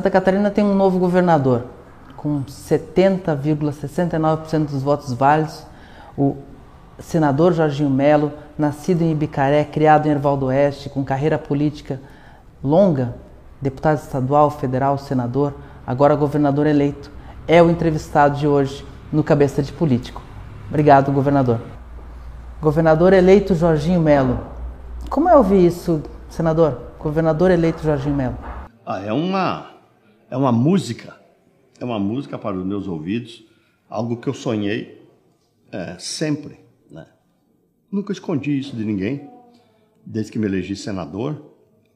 [0.00, 1.66] Santa Catarina tem um novo governador,
[2.16, 5.66] com 70,69% dos votos válidos.
[6.16, 6.38] O
[6.98, 12.00] senador Jorginho Melo, nascido em Ibicaré, criado em Ervaldo Oeste, com carreira política
[12.64, 13.14] longa,
[13.60, 15.52] deputado estadual, federal, senador,
[15.86, 17.10] agora governador eleito,
[17.46, 20.22] é o entrevistado de hoje no Cabeça de Político.
[20.70, 21.60] Obrigado, governador.
[22.58, 24.40] Governador eleito Jorginho Melo.
[25.10, 26.92] Como é ouvir isso, senador?
[26.98, 28.38] Governador eleito Jorginho Melo.
[28.86, 29.69] Ah, é uma
[30.30, 31.20] é uma música,
[31.80, 33.44] é uma música para os meus ouvidos,
[33.88, 35.04] algo que eu sonhei
[35.72, 37.06] é, sempre, né?
[37.90, 39.28] Nunca escondi isso de ninguém,
[40.06, 41.50] desde que me elegi senador,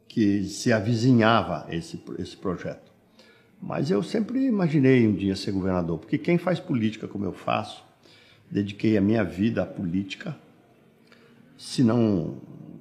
[0.08, 2.92] que se avizinhava esse esse projeto.
[3.62, 7.84] Mas eu sempre imaginei um dia ser governador, porque quem faz política como eu faço,
[8.50, 10.36] dediquei a minha vida à política,
[11.56, 12.36] se não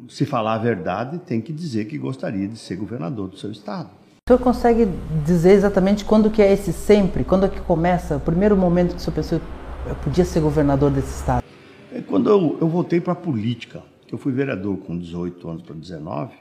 [0.09, 4.02] se falar a verdade, tem que dizer que gostaria de ser governador do seu estado.
[4.25, 4.87] O senhor consegue
[5.25, 7.25] dizer exatamente quando que é esse sempre?
[7.25, 9.41] Quando é que começa o primeiro momento que o senhor pensou
[9.85, 11.43] eu podia ser governador desse estado?
[11.91, 15.63] É quando eu, eu voltei para a política, que eu fui vereador com 18 anos
[15.63, 16.35] para 19,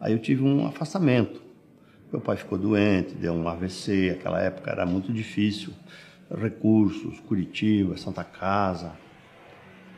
[0.00, 1.42] aí eu tive um afastamento.
[2.10, 5.74] Meu pai ficou doente, deu um AVC, aquela época era muito difícil.
[6.34, 8.92] Recursos, Curitiba, Santa Casa.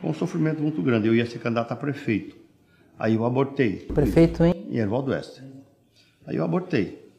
[0.03, 1.07] Um sofrimento muito grande.
[1.07, 2.35] Eu ia ser candidato a prefeito.
[2.99, 3.87] Aí eu abortei.
[3.93, 4.67] Prefeito em?
[4.69, 5.41] Em Ervaldo Oeste.
[6.27, 7.09] Aí eu abortei.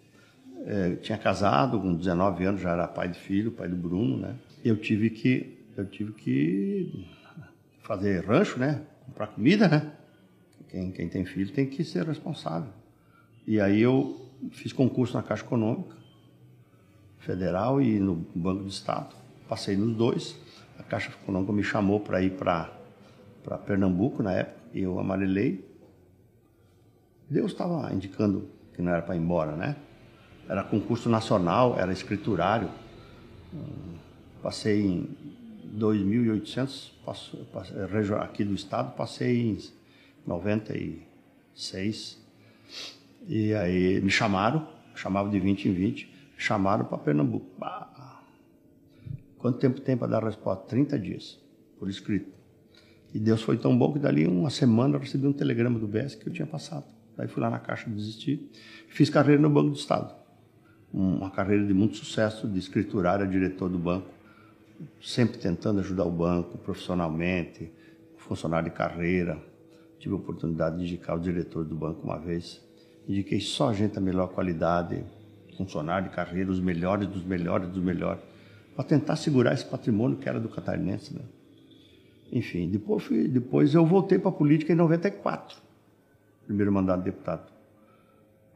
[0.64, 4.36] É, tinha casado com 19 anos, já era pai de filho, pai do Bruno, né?
[4.64, 7.06] Eu tive que, eu tive que
[7.82, 8.82] fazer rancho, né?
[9.06, 9.92] Comprar comida, né?
[10.68, 12.70] Quem, quem tem filho tem que ser responsável.
[13.46, 15.96] E aí eu fiz concurso na Caixa Econômica
[17.18, 19.14] Federal e no Banco do Estado.
[19.48, 20.36] Passei nos dois.
[20.78, 22.70] A Caixa Econômica me chamou para ir para
[23.66, 25.64] Pernambuco na época e eu amarelei.
[27.28, 29.76] Deus estava indicando que não era para ir embora, né?
[30.48, 32.68] Era concurso nacional, era escriturário.
[34.42, 35.08] Passei em
[35.76, 36.92] 2.800,
[38.20, 39.58] aqui do estado, passei em
[40.26, 42.20] 96.
[43.28, 47.46] E aí me chamaram, chamavam de 20 em 20, chamaram para Pernambuco.
[47.58, 47.88] Bah.
[49.38, 50.66] Quanto tempo tem para dar a resposta?
[50.68, 51.38] 30 dias,
[51.78, 52.30] por escrito.
[53.12, 56.14] E Deus foi tão bom que dali uma semana eu recebi um telegrama do BS
[56.14, 56.84] que eu tinha passado.
[57.16, 58.48] Daí fui lá na Caixa desistir.
[58.88, 60.14] Fiz carreira no Banco do Estado.
[60.92, 64.08] Uma carreira de muito sucesso, de escriturário, diretor do banco.
[65.00, 67.72] Sempre tentando ajudar o banco profissionalmente,
[68.16, 69.38] funcionário de carreira.
[69.98, 72.60] Tive a oportunidade de indicar o diretor do banco uma vez.
[73.08, 75.04] Indiquei só gente da melhor qualidade,
[75.56, 78.22] funcionário de carreira, os melhores dos melhores dos melhores,
[78.74, 81.14] para tentar segurar esse patrimônio que era do catarinense.
[81.14, 81.22] Né?
[82.32, 85.56] Enfim, depois, depois eu voltei para a política em 94,
[86.46, 87.51] primeiro mandato de deputado.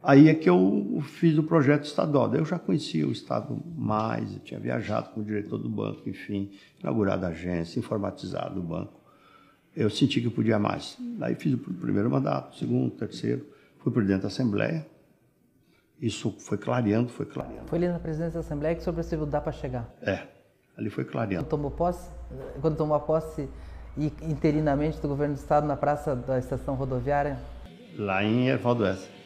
[0.07, 2.29] Aí é que eu fiz o projeto estadual.
[2.29, 6.49] Daí eu já conhecia o Estado mais, eu tinha viajado como diretor do banco, enfim,
[6.79, 8.93] inaugurado a agência, informatizado o banco.
[9.75, 10.95] Eu senti que eu podia mais.
[11.19, 13.45] Daí fiz o primeiro mandato, segundo, terceiro,
[13.79, 14.87] fui presidente da Assembleia.
[16.01, 17.67] Isso foi clareando, foi clareando.
[17.67, 19.93] Foi ali na presidência da Assembleia que o senhor percebeu dá para chegar?
[20.01, 20.25] É,
[20.77, 21.43] ali foi clareando.
[21.43, 22.09] Quando tomou posse,
[22.61, 23.49] quando tomou posse
[24.21, 27.37] interinamente do governo do estado na praça da estação rodoviária?
[27.97, 29.16] Lá em Ervaldo Oeste.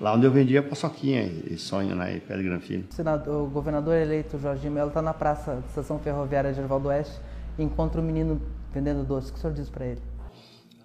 [0.00, 2.86] Lá onde eu vendia paçoquinha e sonho, né, Granfino.
[2.90, 6.88] O, senador, o governador eleito Jorginho Melo está na praça da estação ferroviária de Ervaldo
[6.88, 7.20] Oeste
[7.58, 8.40] e encontra um menino
[8.72, 9.28] vendendo doce.
[9.28, 10.00] O que o senhor diz para ele?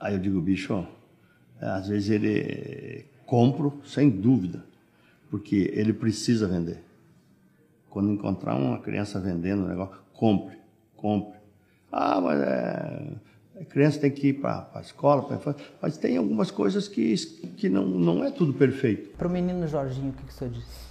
[0.01, 0.85] Aí eu digo, bicho,
[1.61, 4.65] às vezes ele compro sem dúvida,
[5.29, 6.83] porque ele precisa vender.
[7.89, 10.57] Quando encontrar uma criança vendendo um negócio, compre,
[10.97, 11.39] compre.
[11.89, 13.13] Ah, mas é,
[13.59, 17.15] a criança tem que ir para a escola, pra, mas tem algumas coisas que,
[17.57, 19.15] que não, não é tudo perfeito.
[19.17, 20.85] Para o menino Jorginho, o que, que o senhor disse?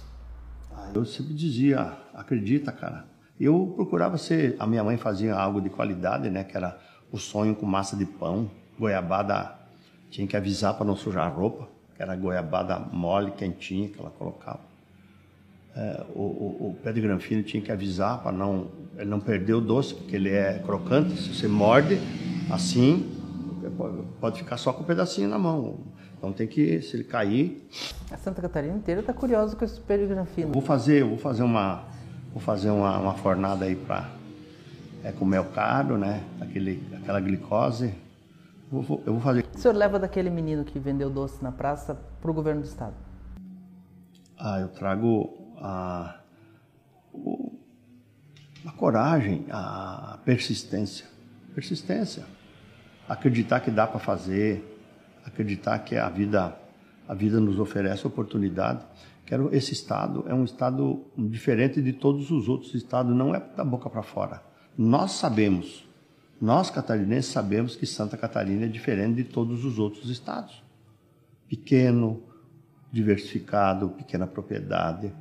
[0.71, 3.05] Ah, eu sempre dizia, acredita, cara.
[3.39, 6.79] Eu procurava ser, a minha mãe fazia algo de qualidade, né, que era
[7.11, 9.55] o sonho com massa de pão, goiabada,
[10.09, 14.09] tinha que avisar para não sujar a roupa, que era goiabada mole, quentinha que ela
[14.09, 14.75] colocava
[15.75, 19.53] é, o, o, o, pé de granfino tinha que avisar para não ele não perder
[19.53, 21.21] o doce, porque ele é crocante.
[21.21, 21.99] Se você morde
[22.49, 23.11] assim,
[24.19, 25.79] pode ficar só com um pedacinho na mão.
[26.17, 27.67] Então tem que, se ele cair.
[28.09, 30.53] A Santa Catarina inteira está curiosa com esse pé de granfino.
[30.53, 31.83] Vou fazer, vou fazer uma,
[32.31, 34.09] vou fazer uma, uma fornada aí para
[35.05, 36.23] é com mel caro, né?
[36.41, 37.93] Aquele, aquela glicose.
[38.71, 39.45] Eu vou, eu vou fazer.
[39.53, 42.95] O senhor leva daquele menino que vendeu doce na praça para o governo do estado?
[44.35, 46.19] Ah, eu trago a,
[48.65, 51.05] a coragem, a persistência.
[51.53, 52.25] Persistência.
[53.07, 54.63] Acreditar que dá para fazer,
[55.25, 56.57] acreditar que a vida,
[57.07, 58.85] a vida nos oferece oportunidade.
[59.25, 63.63] Quero esse estado é um estado diferente de todos os outros estados, não é da
[63.63, 64.41] boca para fora.
[64.77, 65.87] Nós sabemos,
[66.39, 70.63] nós catarinenses sabemos que Santa Catarina é diferente de todos os outros estados.
[71.47, 72.21] Pequeno,
[72.91, 75.13] diversificado, pequena propriedade,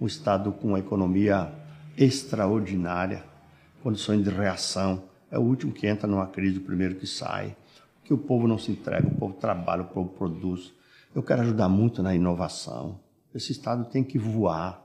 [0.00, 1.52] um estado com uma economia
[1.96, 3.24] extraordinária,
[3.82, 5.04] condições de reação.
[5.32, 7.56] É o último que entra numa crise, o primeiro que sai.
[8.04, 10.72] Que o povo não se entrega, o povo trabalha, o povo produz.
[11.12, 13.00] Eu quero ajudar muito na inovação
[13.34, 14.80] esse Estado tem que voar.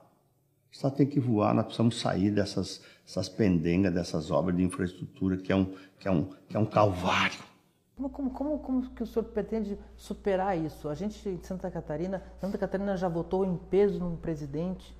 [0.71, 5.37] O Estado tem que voar, nós precisamos sair dessas essas pendengas, dessas obras de infraestrutura,
[5.37, 7.39] que é um, que é um, que é um calvário.
[7.95, 10.89] Como, como, como, como que o senhor pretende superar isso?
[10.89, 14.93] A gente de Santa Catarina, Santa Catarina já votou em peso num presidente,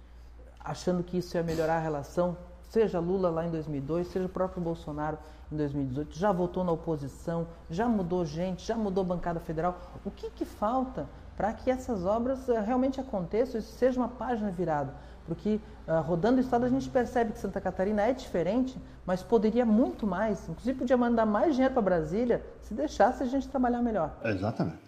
[0.57, 2.37] achando que isso ia melhorar a relação,
[2.69, 5.17] seja Lula lá em 2002, seja o próprio Bolsonaro
[5.51, 9.79] em 2018, já votou na oposição, já mudou gente, já mudou bancada federal.
[10.03, 14.49] O que, que falta para que essas obras eh, realmente aconteçam e seja uma página
[14.49, 14.91] virada.
[15.27, 19.65] Porque uh, rodando o estado a gente percebe que Santa Catarina é diferente, mas poderia
[19.65, 20.47] muito mais.
[20.49, 24.17] Inclusive podia mandar mais dinheiro para Brasília se deixasse a gente trabalhar melhor.
[24.23, 24.79] Exatamente.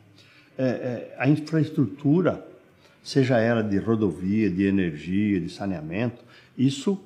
[0.58, 2.46] É, é, a infraestrutura,
[3.04, 6.24] seja ela de rodovia, de energia, de saneamento,
[6.58, 6.98] isso,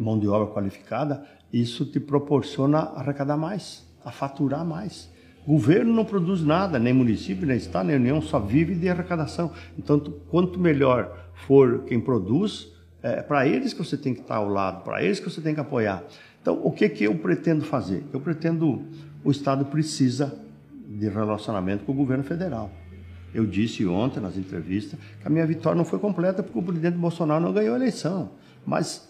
[0.00, 5.10] mão de obra qualificada, isso te proporciona arrecadar mais, a faturar mais.
[5.46, 9.50] Governo não produz nada, nem município, nem estado, nem união, só vive de arrecadação.
[9.76, 9.98] Então,
[10.30, 12.72] quanto melhor for quem produz,
[13.02, 15.52] é para eles que você tem que estar ao lado, para eles que você tem
[15.52, 16.04] que apoiar.
[16.40, 18.04] Então, o que, que eu pretendo fazer?
[18.12, 18.82] Eu pretendo,
[19.24, 20.38] o Estado precisa
[20.88, 22.70] de relacionamento com o governo federal.
[23.34, 26.98] Eu disse ontem nas entrevistas que a minha vitória não foi completa porque o presidente
[26.98, 28.30] Bolsonaro não ganhou a eleição.
[28.64, 29.08] Mas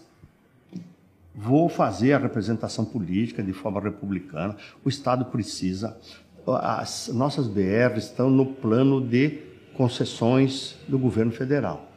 [1.35, 4.55] vou fazer a representação política de forma republicana.
[4.83, 5.97] O Estado precisa
[6.45, 9.39] as nossas BR estão no plano de
[9.75, 11.89] concessões do governo federal.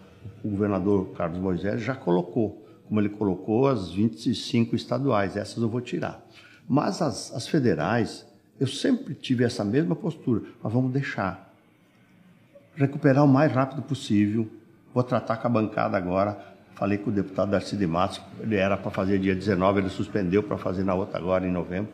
[0.45, 5.81] O governador Carlos Moisés já colocou, como ele colocou as 25 estaduais, essas eu vou
[5.81, 6.25] tirar.
[6.69, 8.27] Mas as, as federais,
[8.59, 11.53] eu sempre tive essa mesma postura, mas vamos deixar.
[12.77, 14.49] Recuperar o mais rápido possível.
[14.95, 16.56] Vou tratar com a bancada agora.
[16.77, 20.43] Falei com o deputado Darcy de Matos, ele era para fazer dia 19, ele suspendeu
[20.43, 21.93] para fazer na outra agora, em novembro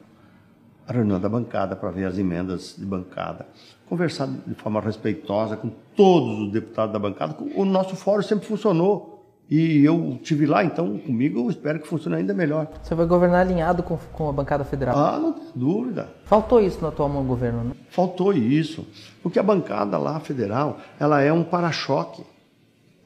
[0.87, 3.47] a reunião da bancada para ver as emendas de bancada,
[3.89, 7.37] conversar de forma respeitosa com todos os deputados da bancada.
[7.55, 12.17] O nosso fórum sempre funcionou e eu tive lá, então comigo eu espero que funcione
[12.17, 12.69] ainda melhor.
[12.83, 14.97] Você vai governar alinhado com, com a bancada federal?
[14.97, 16.09] Ah, não tem dúvida.
[16.25, 17.73] Faltou isso no atual governo, né?
[17.91, 18.87] Faltou isso,
[19.23, 22.25] porque a bancada lá federal, ela é um para-choque.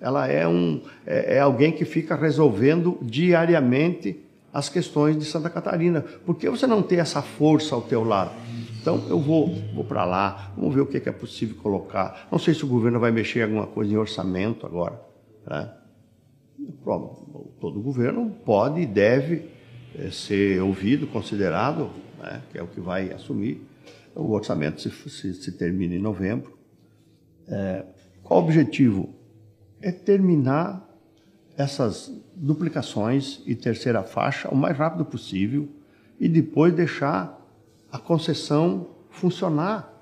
[0.01, 4.21] Ela é, um, é, é alguém que fica resolvendo diariamente
[4.53, 6.01] as questões de Santa Catarina.
[6.01, 8.33] Por que você não tem essa força ao teu lado?
[8.81, 12.29] Então eu vou, vou para lá, vamos ver o que é possível colocar.
[12.31, 15.01] Não sei se o governo vai mexer em alguma coisa em orçamento agora.
[15.47, 15.71] Né?
[17.61, 19.51] Todo governo pode e deve
[19.99, 22.43] é, ser ouvido, considerado, né?
[22.53, 23.61] que é o que vai assumir.
[24.15, 26.57] O orçamento se, se, se termina em novembro.
[27.49, 27.85] É,
[28.23, 29.15] qual o objetivo?
[29.81, 30.87] É terminar
[31.57, 35.69] essas duplicações e terceira faixa o mais rápido possível
[36.21, 37.41] e depois deixar
[37.91, 39.95] a concessão funcionar.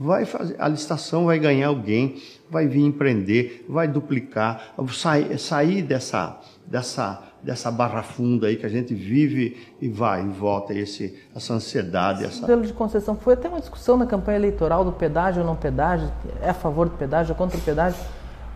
[0.00, 6.38] Vai fazer, a licitação vai ganhar alguém, vai vir empreender, vai duplicar, sair, sair dessa,
[6.64, 11.52] dessa, dessa barra funda aí que a gente vive e vai e volta esse, essa
[11.52, 12.24] ansiedade.
[12.24, 12.38] Essa...
[12.38, 15.56] O modelo de concessão foi até uma discussão na campanha eleitoral do pedágio ou não
[15.56, 16.12] pedágio,
[16.42, 17.98] é a favor do pedágio, é contra o pedágio.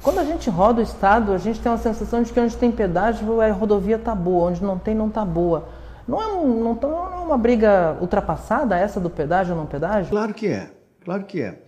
[0.02, 2.73] Quando a gente roda o estado, a gente tem uma sensação de que onde tem
[2.73, 5.68] pedágio a rodovia está boa, onde não tem, não está boa.
[6.09, 9.66] Não é, um, não, tá, não é uma briga ultrapassada essa do pedágio ou não
[9.66, 10.11] pedágio?
[10.11, 10.71] Claro que é,
[11.04, 11.62] claro que é.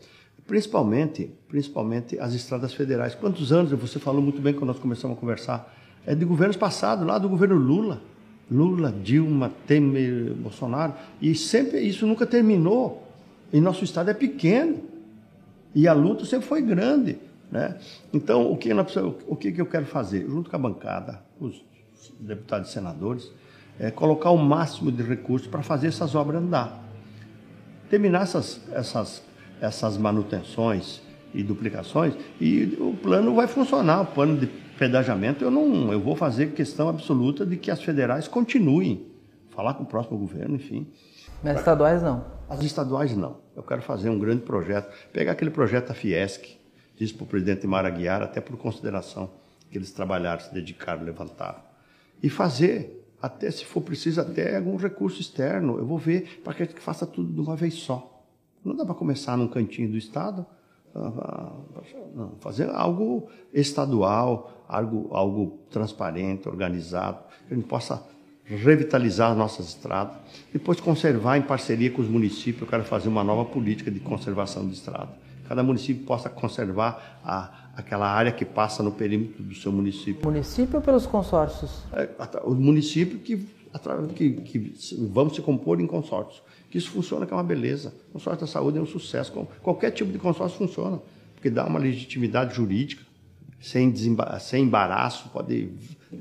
[0.48, 3.14] Principalmente, principalmente as estradas federais.
[3.14, 5.72] Quantos anos, você falou muito bem quando nós começamos a conversar,
[6.04, 8.00] é de governos passados, lá do governo Lula.
[8.50, 10.92] Lula, Dilma, Temer, Bolsonaro.
[11.22, 13.06] E sempre isso nunca terminou.
[13.52, 14.82] E nosso estado é pequeno.
[15.74, 17.18] E a luta sempre foi grande.
[17.50, 17.78] Né?
[18.12, 20.26] Então, o que, o que eu quero fazer?
[20.28, 21.64] Junto com a bancada, os
[22.20, 23.30] deputados e senadores,
[23.78, 26.82] é colocar o máximo de recursos para fazer essas obras andar.
[27.90, 29.22] Terminar essas, essas,
[29.60, 31.00] essas manutenções
[31.32, 34.46] e duplicações e o plano vai funcionar, o plano de
[34.78, 39.06] pedagiamento, eu não, eu vou fazer questão absoluta de que as federais continuem,
[39.50, 40.86] falar com o próximo governo, enfim.
[41.42, 42.24] Mas estaduais não?
[42.48, 43.38] As estaduais não.
[43.56, 46.58] Eu quero fazer um grande projeto, pegar aquele projeto da Fiesc,
[46.96, 49.30] disse para o presidente Mara Guiar, até por consideração
[49.70, 51.60] que eles trabalharam, se dedicaram, levantaram.
[52.22, 55.78] E fazer, até se for preciso, até algum recurso externo.
[55.78, 58.24] Eu vou ver para que faça tudo de uma vez só.
[58.64, 60.46] Não dá para começar num cantinho do Estado,
[60.94, 68.00] Não, fazer algo estadual, algo, algo transparente, organizado, que a gente possa
[68.44, 70.16] revitalizar nossas estradas,
[70.52, 72.62] depois conservar em parceria com os municípios.
[72.62, 75.23] Eu quero fazer uma nova política de conservação de estrada.
[75.48, 80.24] Cada município possa conservar a, aquela área que passa no perímetro do seu município.
[80.24, 81.82] Município ou pelos consórcios?
[81.92, 82.08] É,
[82.44, 83.46] o município que,
[84.14, 84.74] que, que
[85.12, 86.42] vamos se compor em consórcios.
[86.70, 87.94] Que isso funciona, que é uma beleza.
[88.10, 89.32] O consórcio da saúde é um sucesso.
[89.62, 91.00] Qualquer tipo de consórcio funciona,
[91.34, 93.04] porque dá uma legitimidade jurídica,
[93.60, 93.94] sem,
[94.40, 95.70] sem embaraço, pode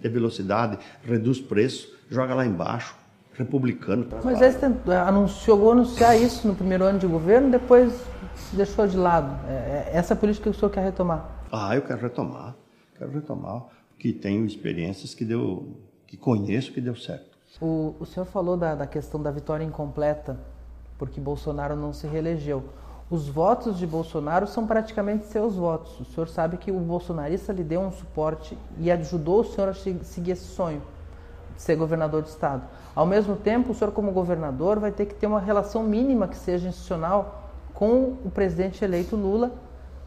[0.02, 2.96] ter velocidade, reduz preço joga lá embaixo,
[3.34, 4.08] republicano.
[4.24, 4.66] Mas você
[5.08, 7.92] anunciou, anunciar isso no primeiro ano de governo, depois
[8.52, 9.30] deixou de lado.
[9.48, 11.30] É, é essa política que o senhor quer retomar?
[11.52, 12.56] Ah, eu quero retomar.
[12.98, 13.66] Quero retomar,
[13.98, 17.38] que tenho experiências que deu, que conheço que deu certo.
[17.62, 20.40] O, o senhor falou da, da questão da vitória incompleta,
[20.98, 22.64] porque Bolsonaro não se reelegeu.
[23.10, 26.00] Os votos de Bolsonaro são praticamente seus votos.
[26.00, 29.74] O senhor sabe que o bolsonarista lhe deu um suporte e ajudou o senhor a
[29.74, 30.82] seguir esse sonho
[31.58, 32.64] ser governador de estado.
[32.96, 36.36] Ao mesmo tempo, o senhor como governador vai ter que ter uma relação mínima que
[36.36, 37.43] seja institucional
[37.84, 39.54] com o presidente eleito Lula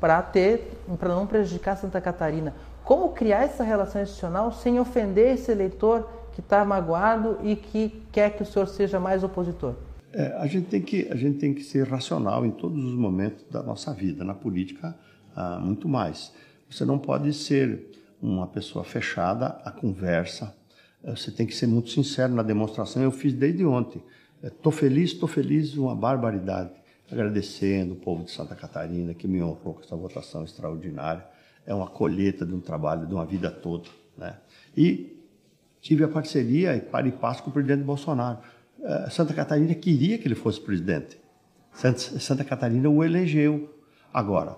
[0.01, 2.55] para ter, para não prejudicar Santa Catarina.
[2.83, 8.35] Como criar essa relação institucional sem ofender esse eleitor que está magoado e que quer
[8.35, 9.75] que o senhor seja mais opositor?
[10.11, 13.45] É, a gente tem que a gente tem que ser racional em todos os momentos
[13.51, 14.97] da nossa vida, na política
[15.35, 16.33] ah, muito mais.
[16.71, 17.91] Você não pode ser
[18.23, 20.57] uma pessoa fechada à conversa,
[21.05, 23.03] é, você tem que ser muito sincero na demonstração.
[23.03, 24.03] Eu fiz desde ontem.
[24.43, 26.86] Estou é, feliz, estou feliz, uma barbaridade.
[27.11, 31.25] Agradecendo o povo de Santa Catarina que me honrou com essa votação extraordinária.
[31.65, 33.89] É uma colheita de um trabalho de uma vida toda.
[34.17, 34.37] Né?
[34.77, 35.17] E
[35.81, 38.39] tive a parceria e para e passo com o presidente Bolsonaro.
[38.83, 41.19] É, Santa Catarina queria que ele fosse presidente.
[42.19, 43.73] Santa Catarina o elegeu.
[44.13, 44.57] Agora,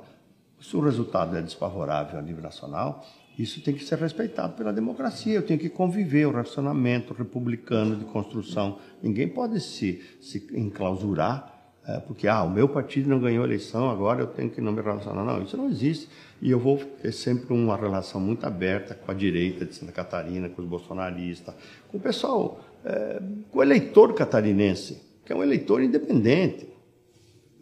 [0.60, 3.04] se o resultado é desfavorável a nível nacional,
[3.38, 5.34] isso tem que ser respeitado pela democracia.
[5.34, 8.78] Eu tenho que conviver o relacionamento republicano de construção.
[9.02, 11.57] Ninguém pode se, se enclausurar
[11.88, 14.72] é, porque ah, o meu partido não ganhou a eleição, agora eu tenho que não
[14.72, 15.24] me relacionar.
[15.24, 16.06] Não, isso não existe.
[16.42, 20.50] E eu vou ter sempre uma relação muito aberta com a direita de Santa Catarina,
[20.50, 21.54] com os bolsonaristas,
[21.90, 26.68] com o pessoal, é, com o eleitor catarinense, que é um eleitor independente.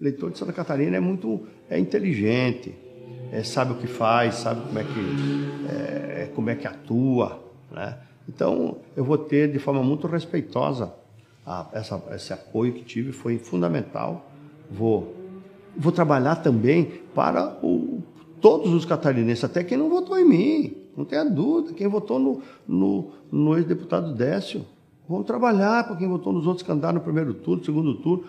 [0.01, 2.75] O eleitor de Santa Catarina é muito é inteligente,
[3.31, 7.45] é, sabe o que faz, sabe como é que, é, como é que atua.
[7.71, 7.97] Né?
[8.29, 10.93] Então, eu vou ter de forma muito respeitosa
[11.47, 14.29] a, essa, esse apoio que tive, foi fundamental.
[14.71, 15.15] Vou,
[15.77, 18.03] vou trabalhar também para o,
[18.41, 22.43] todos os catarinenses, até quem não votou em mim, não tenha dúvida, quem votou no,
[22.67, 24.67] no, no ex-deputado Décio.
[25.09, 28.25] Vamos trabalhar para quem votou nos outros candidatos no primeiro turno, segundo turno.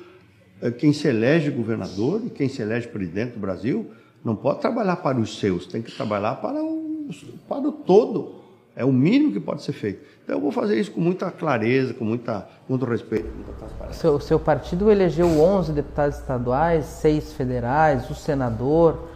[0.62, 3.88] É, quem se elege governador e quem se elege presidente do Brasil
[4.24, 7.10] não pode trabalhar para os seus, tem que trabalhar para o,
[7.48, 8.37] para o todo.
[8.78, 10.06] É o mínimo que pode ser feito.
[10.24, 13.92] Então eu vou fazer isso com muita clareza, com muita, muito respeito, muita.
[13.92, 19.08] Seu, seu partido elegeu 11 deputados estaduais, 6 federais, o senador,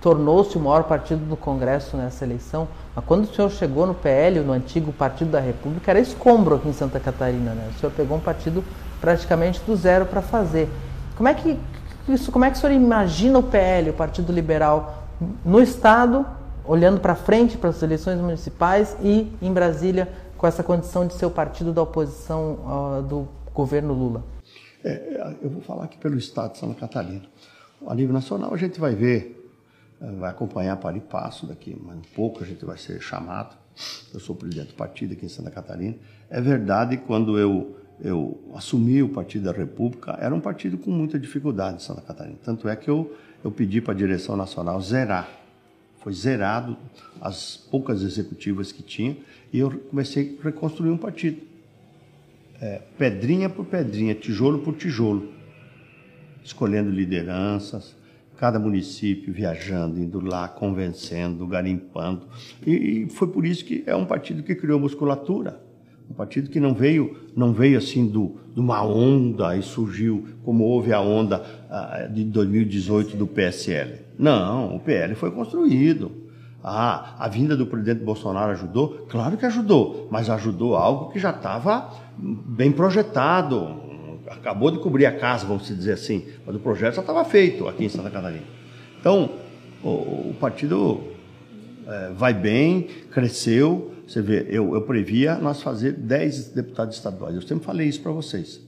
[0.00, 2.66] tornou-se o maior partido do Congresso nessa eleição.
[2.94, 6.68] Mas quando o senhor chegou no PL, no antigo Partido da República, era escombro aqui
[6.68, 7.52] em Santa Catarina.
[7.52, 7.68] Né?
[7.76, 8.64] O senhor pegou um partido
[8.98, 10.70] praticamente do zero para fazer.
[11.16, 11.58] Como é que
[12.08, 15.04] isso, como é que o senhor imagina o PL, o Partido Liberal,
[15.44, 16.24] no Estado,
[16.66, 21.26] olhando para frente para as eleições municipais e em Brasília, com essa condição de ser
[21.26, 24.24] o partido da oposição uh, do governo Lula?
[24.84, 27.22] É, eu vou falar aqui pelo Estado de Santa Catarina.
[27.86, 29.50] A nível nacional, a gente vai ver,
[30.00, 33.56] eh, vai acompanhar para e passo daqui, mas um pouco a gente vai ser chamado.
[34.14, 35.96] Eu sou presidente do partido aqui em Santa Catarina.
[36.30, 41.18] É verdade, quando eu eu assumi o Partido da República, era um partido com muita
[41.18, 42.36] dificuldade em Santa Catarina.
[42.44, 45.28] Tanto é que eu, eu pedi para a direção nacional zerar.
[46.06, 46.76] Foi zerado
[47.20, 49.16] as poucas executivas que tinha
[49.52, 51.42] e eu comecei a reconstruir um partido.
[52.60, 55.32] É, pedrinha por pedrinha, tijolo por tijolo,
[56.44, 57.96] escolhendo lideranças,
[58.36, 62.28] cada município viajando, indo lá, convencendo, garimpando.
[62.64, 65.60] E, e foi por isso que é um partido que criou musculatura
[66.10, 70.64] um partido que não veio, não veio assim do, de uma onda e surgiu como
[70.64, 74.06] houve a onda ah, de 2018 do PSL.
[74.18, 76.26] Não, o PL foi construído.
[76.62, 79.06] Ah, a vinda do presidente Bolsonaro ajudou?
[79.08, 83.84] Claro que ajudou, mas ajudou algo que já estava bem projetado.
[84.28, 87.84] Acabou de cobrir a casa, vamos dizer assim, mas o projeto já estava feito aqui
[87.84, 88.42] em Santa Catarina.
[88.98, 89.30] Então,
[89.82, 89.88] o,
[90.30, 91.00] o partido
[91.86, 97.34] é, vai bem, cresceu, você vê, eu, eu previa nós fazer 10 deputados estaduais.
[97.34, 98.60] Eu sempre falei isso para vocês.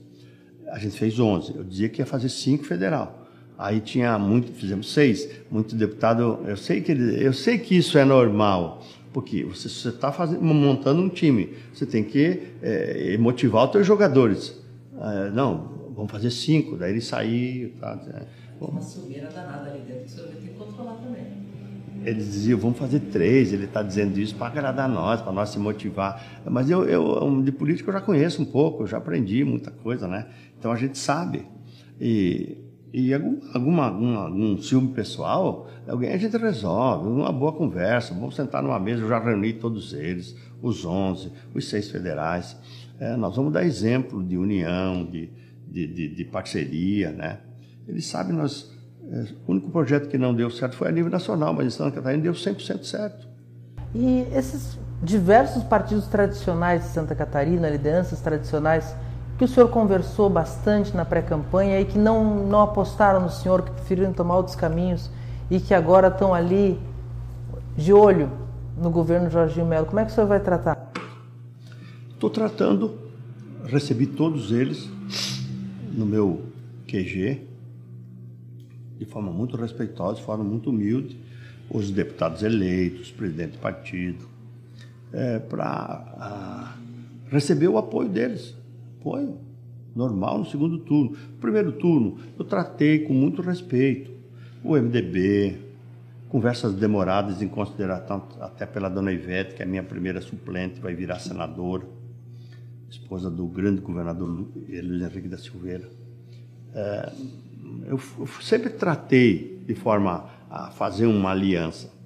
[0.67, 1.55] A gente fez 11.
[1.55, 3.19] Eu dizia que ia fazer 5 federal.
[3.59, 6.39] Aí tinha muito, fizemos seis, muito deputado.
[6.47, 8.81] Eu sei que eu sei que isso é normal,
[9.11, 14.57] porque você está montando um time, você tem que é, motivar os seus jogadores.
[14.97, 17.75] É, não, vamos fazer cinco, daí ele sair.
[17.81, 18.23] Tá, é,
[18.61, 21.38] uma sumeira danada ali dentro você vai ter que controlar também.
[22.03, 25.59] Eles diziam, vamos fazer três, ele está dizendo isso para agradar nós, para nós se
[25.59, 26.41] motivar.
[26.49, 30.07] Mas eu, eu, de política eu já conheço um pouco, eu já aprendi muita coisa,
[30.07, 30.27] né?
[30.57, 31.45] Então a gente sabe.
[31.99, 32.57] E
[32.91, 38.63] e algum, alguma, algum, ciúme pessoal, alguém a gente resolve, uma boa conversa, vamos sentar
[38.63, 42.57] numa mesa, eu já reuni todos eles, os 11, os seis federais.
[42.99, 45.29] É, nós vamos dar exemplo de união, de,
[45.67, 47.39] de, de, de parceria, né?
[47.87, 48.75] Eles sabem, nós,
[49.47, 52.21] o único projeto que não deu certo foi a nível nacional, mas em Santa Catarina
[52.21, 53.27] deu 100% certo.
[53.93, 58.93] E esses diversos partidos tradicionais de Santa Catarina, lideranças tradicionais,
[59.37, 63.71] que o senhor conversou bastante na pré-campanha e que não, não apostaram no senhor, que
[63.71, 65.09] preferiram tomar outros caminhos
[65.49, 66.79] e que agora estão ali
[67.75, 68.29] de olho
[68.77, 69.85] no governo Jorginho Melo.
[69.85, 70.91] Como é que o senhor vai tratar?
[72.11, 72.99] Estou tratando,
[73.65, 74.89] recebi todos eles
[75.93, 76.41] no meu
[76.85, 77.48] QG,
[78.99, 81.17] de forma muito respeitosa, de forma muito humilde,
[81.71, 84.27] os deputados eleitos, presidente do partido,
[85.13, 86.75] é, para
[87.31, 88.53] receber o apoio deles
[88.99, 89.37] apoio
[89.95, 91.11] normal no segundo turno.
[91.11, 94.11] No primeiro turno, eu tratei com muito respeito
[94.63, 95.57] o MDB,
[96.27, 101.19] conversas demoradas em consideração até pela dona Ivete, que é minha primeira suplente, vai virar
[101.19, 101.83] senadora,
[102.89, 105.89] esposa do grande governador Luiz Henrique da Silveira.
[106.73, 107.11] É,
[107.85, 111.99] eu, eu sempre tratei de forma a fazer uma aliança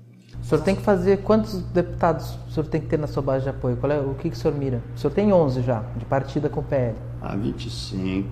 [0.44, 3.44] o senhor tem que fazer quantos deputados o senhor tem que ter na sua base
[3.44, 3.78] de apoio?
[3.78, 4.84] Qual é, o que, que o senhor mira?
[4.94, 6.96] O senhor tem 11 já, de partida com o PL.
[7.22, 8.28] Ah, 25,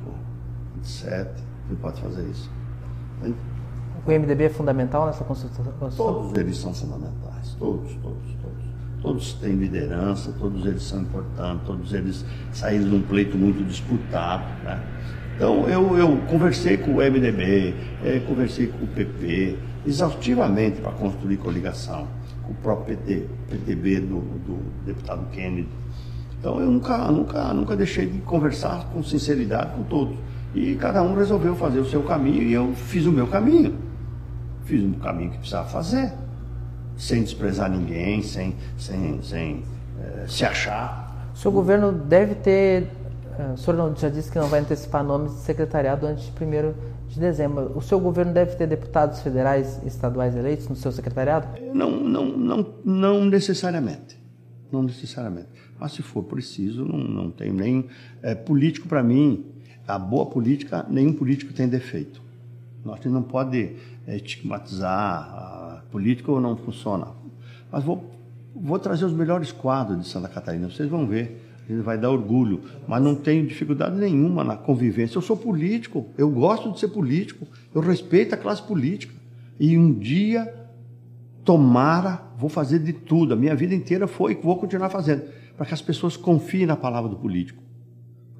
[0.76, 1.30] 27,
[1.70, 2.52] você pode fazer isso.
[4.06, 5.64] O MDB é fundamental nessa Constituição?
[5.96, 8.62] Todos eles são fundamentais, todos, todos, todos.
[9.02, 14.44] Todos têm liderança, todos eles são importantes, todos eles saíram de um pleito muito disputado,
[14.64, 14.84] né?
[15.36, 21.38] Então, eu, eu conversei com o MDB, eh, conversei com o PP, exaustivamente para construir
[21.38, 22.08] coligação,
[22.44, 25.68] com o próprio PT, PTB do, do deputado Kennedy.
[26.40, 30.16] Então, eu nunca, nunca, nunca deixei de conversar com sinceridade com todos.
[30.54, 33.76] E cada um resolveu fazer o seu caminho e eu fiz o meu caminho.
[34.66, 36.12] Fiz o caminho que precisava fazer,
[36.98, 39.64] sem desprezar ninguém, sem, sem, sem
[40.00, 41.30] eh, se achar.
[41.34, 42.88] O seu governo deve ter é,
[43.54, 46.74] o senhor já disse que não vai antecipar nomes de secretariado antes de 1
[47.08, 47.72] de dezembro.
[47.76, 51.48] O seu governo deve ter deputados federais e estaduais eleitos no seu secretariado?
[51.74, 54.20] Não, não, não, não necessariamente.
[54.72, 55.50] Não necessariamente.
[55.80, 57.88] Mas se for preciso, não, não tenho nem.
[58.22, 59.46] É, político, para mim,
[59.88, 62.22] a boa política, nenhum político tem defeito.
[62.84, 63.76] Nós não pode
[64.08, 67.08] é, estigmatizar a política ou não funciona.
[67.72, 68.12] Mas vou,
[68.56, 72.62] vou trazer os melhores quadros de Santa Catarina, vocês vão ver ele vai dar orgulho,
[72.88, 75.18] mas não tenho dificuldade nenhuma na convivência.
[75.18, 79.14] Eu sou político, eu gosto de ser político, eu respeito a classe política.
[79.60, 80.54] E um dia,
[81.46, 83.34] tomara, vou fazer de tudo.
[83.34, 85.24] A minha vida inteira foi e vou continuar fazendo,
[85.56, 87.62] para que as pessoas confiem na palavra do político.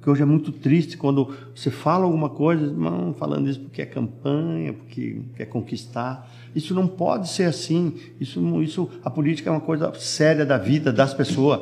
[0.02, 3.86] Porque hoje é muito triste quando você fala alguma coisa, não, falando isso porque é
[3.86, 6.28] campanha, porque quer conquistar.
[6.56, 7.94] Isso não pode ser assim.
[8.20, 11.60] Isso, isso, a política é uma coisa séria da vida das pessoas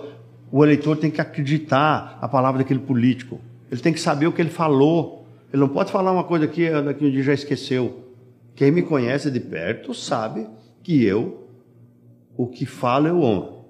[0.52, 3.40] o eleitor tem que acreditar a palavra daquele político.
[3.70, 5.26] Ele tem que saber o que ele falou.
[5.52, 8.04] Ele não pode falar uma coisa que daqui um dia já esqueceu.
[8.54, 10.46] Quem me conhece de perto sabe
[10.82, 11.48] que eu,
[12.36, 13.64] o que falo, eu honro.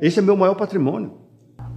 [0.00, 1.12] Esse é meu maior patrimônio.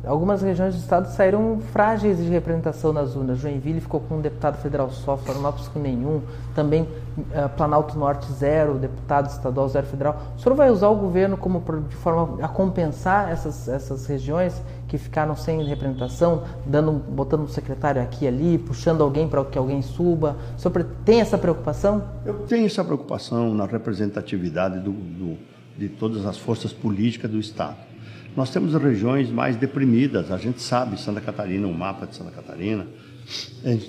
[0.03, 3.37] Algumas regiões do estado saíram frágeis de representação nas urnas.
[3.37, 6.21] Joinville ficou com um deputado federal só, Florianópolis com nenhum.
[6.55, 10.19] Também uh, Planalto Norte zero, deputado estadual zero federal.
[10.35, 14.97] O senhor vai usar o governo como de forma a compensar essas, essas regiões que
[14.97, 19.83] ficaram sem representação, dando, botando um secretário aqui e ali, puxando alguém para que alguém
[19.83, 20.35] suba?
[20.57, 22.03] O senhor tem essa preocupação?
[22.25, 25.37] Eu tenho essa preocupação na representatividade do, do,
[25.77, 27.90] de todas as forças políticas do estado
[28.35, 32.31] nós temos regiões mais deprimidas, a gente sabe, Santa Catarina, o um mapa de Santa
[32.31, 32.87] Catarina,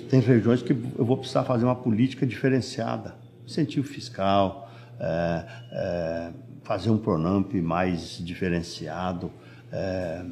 [0.09, 6.29] tem regiões que eu vou precisar fazer uma política diferenciada, incentivo fiscal, é, é,
[6.63, 9.31] fazer um Pronamp mais diferenciado,
[9.71, 10.25] é,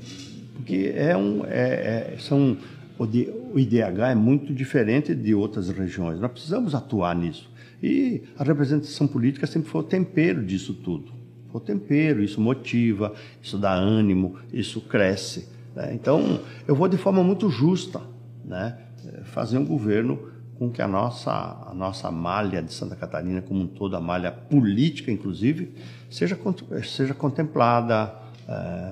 [0.55, 2.57] porque é um, é, é são,
[2.99, 7.49] o IDH é muito diferente de outras regiões, nós precisamos atuar nisso.
[7.81, 11.20] E a representação política sempre foi o tempero disso tudo
[11.57, 15.47] o tempero, isso motiva, isso dá ânimo, isso cresce.
[15.75, 15.91] Né?
[15.93, 18.01] Então, eu vou de forma muito justa
[18.43, 18.77] né?
[19.25, 23.67] fazer um governo com que a nossa, a nossa malha de Santa Catarina, como um
[23.67, 25.73] todo, a malha política, inclusive,
[26.07, 26.37] seja,
[26.83, 28.13] seja contemplada.
[28.47, 28.91] É,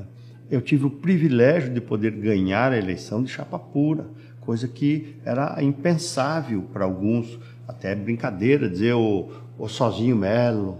[0.50, 4.08] eu tive o privilégio de poder ganhar a eleição de chapa pura,
[4.42, 10.80] coisa que era impensável para alguns, até brincadeira, dizer o, o sozinho Melo,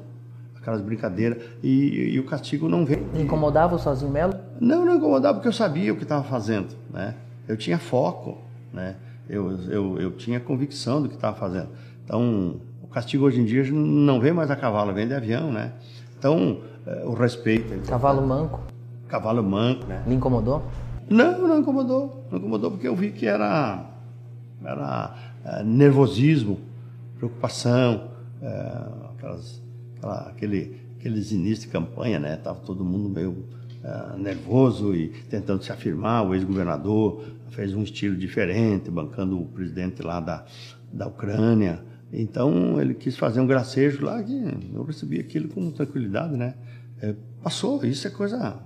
[0.70, 3.06] aquelas brincadeiras, e, e, o castigo não veio.
[3.16, 4.34] Incomodava o sozinho Melo?
[4.60, 7.16] Não, não incomodava porque eu sabia o que estava fazendo, né?
[7.48, 8.38] Eu tinha foco,
[8.72, 8.96] né?
[9.28, 11.70] Eu, eu, eu tinha convicção do que estava fazendo.
[12.04, 15.74] Então, o castigo hoje em dia não vem mais a cavalo, vem de avião, né?
[16.18, 17.74] Então, é, o respeito.
[17.74, 18.62] É cavalo manco?
[19.08, 20.04] Cavalo manco, né?
[20.08, 20.64] Lhe incomodou?
[21.10, 22.28] Não, não incomodou.
[22.32, 23.86] Não incomodou porque eu vi que era,
[24.64, 26.60] era é, nervosismo,
[27.18, 28.10] preocupação,
[28.42, 28.84] é,
[29.16, 29.62] aquelas,
[30.00, 32.38] aquela, aquele, aqueles inícios de campanha, né?
[32.38, 33.46] Tava todo mundo meio
[33.84, 36.26] é, nervoso e tentando se afirmar.
[36.26, 40.46] O ex-governador fez um estilo diferente, bancando o presidente lá da,
[40.92, 41.84] da Ucrânia.
[42.12, 44.34] Então ele quis fazer um gracejo lá que
[44.74, 46.56] eu recebi aquilo com tranquilidade, né?
[47.02, 48.58] É, passou, isso é coisa.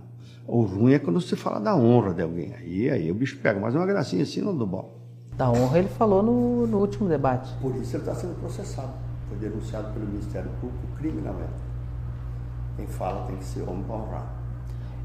[0.47, 2.53] O ruim é quando você fala da honra de alguém.
[2.53, 4.97] Aí, aí o bicho pega, mas uma gracinha assim não do bom.
[5.37, 7.51] Da honra ele falou no, no último debate.
[7.61, 8.93] Por isso ele está sendo processado.
[9.33, 11.51] Foi denunciado pelo Ministério Público criminalmente.
[12.77, 14.35] Quem fala tem que ser homem para honrar.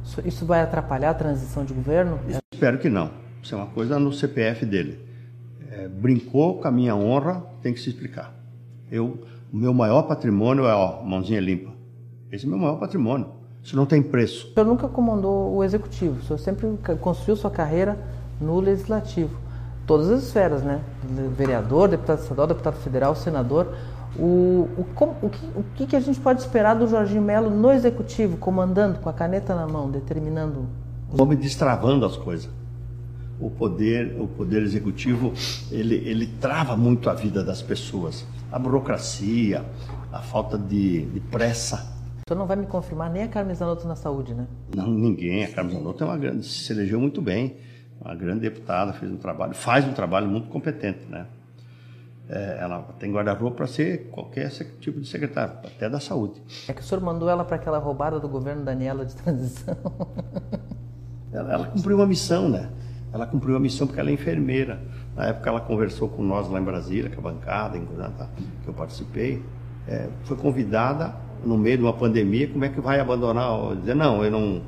[0.05, 2.19] Isso, isso vai atrapalhar a transição de governo?
[2.53, 3.11] Espero que não.
[3.43, 5.01] Isso é uma coisa no CPF dele.
[5.71, 8.35] É, brincou com a minha honra, tem que se explicar.
[8.91, 9.19] Eu,
[9.53, 11.71] o meu maior patrimônio é, ó, mãozinha limpa.
[12.31, 13.29] Esse é o meu maior patrimônio.
[13.63, 14.49] Isso não tem preço.
[14.49, 16.69] O senhor nunca comandou o executivo, o senhor sempre
[17.01, 17.99] construiu sua carreira
[18.41, 19.37] no legislativo.
[19.87, 20.83] Todas as esferas, né?
[21.35, 23.75] Vereador, deputado estadual, deputado federal, senador.
[24.19, 24.87] O, o,
[25.23, 29.09] o, que, o que a gente pode esperar do Jorginho Melo no executivo, comandando, com
[29.09, 30.67] a caneta na mão, determinando.
[31.13, 32.51] O homem destravando as coisas
[33.41, 35.33] o poder, o poder executivo,
[35.71, 38.27] ele, ele trava muito a vida das pessoas.
[38.51, 39.65] A burocracia,
[40.13, 41.97] a falta de, de pressa.
[42.27, 44.47] O senhor não vai me confirmar nem a Carmen Zanotto na saúde, né?
[44.75, 45.45] Não, ninguém.
[45.45, 47.57] A Carmen Zanotto é uma grande, se elegeu muito bem,
[48.01, 51.27] uma grande deputada, fez um trabalho, faz um trabalho muito competente, né?
[52.29, 56.43] É, ela tem guarda-roupa para ser qualquer tipo de secretário, até da saúde.
[56.69, 59.77] É que o senhor mandou ela para aquela roubada do governo Daniela de transição.
[61.33, 62.69] ela, ela cumpriu uma missão, né?
[63.13, 64.79] Ela cumpriu a missão porque ela é enfermeira.
[65.17, 69.43] Na época ela conversou com nós lá em Brasília, com a bancada que eu participei.
[69.87, 71.15] É, foi convidada
[71.45, 73.77] no meio de uma pandemia, como é que vai abandonar?
[73.77, 74.63] Dizer, não, eu não.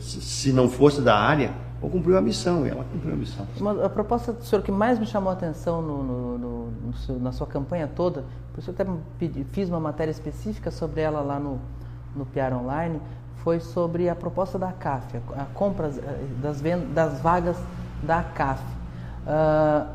[0.00, 3.46] Se não fosse da área, ou cumpriu a missão, ela cumpriu a missão.
[3.60, 7.18] Uma, a proposta do senhor que mais me chamou a atenção no, no, no, seu,
[7.18, 8.86] na sua campanha toda, por isso eu até
[9.18, 11.60] pedi, fiz uma matéria específica sobre ela lá no,
[12.16, 13.00] no PR Online,
[13.44, 16.62] foi sobre a proposta da CAF, a compra eh, das,
[16.94, 17.56] das vagas
[18.02, 18.62] da CAF.
[19.26, 19.86] Uh,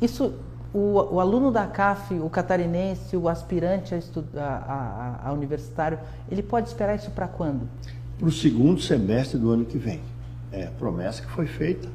[0.00, 0.34] isso,
[0.74, 3.98] o, o, aluno da CAF, o catarinense, o aspirante a,
[4.40, 7.68] a, a, a universitário, ele pode esperar isso para quando?
[8.18, 10.00] Para o segundo semestre do ano que vem.
[10.52, 11.88] É promessa que foi feita,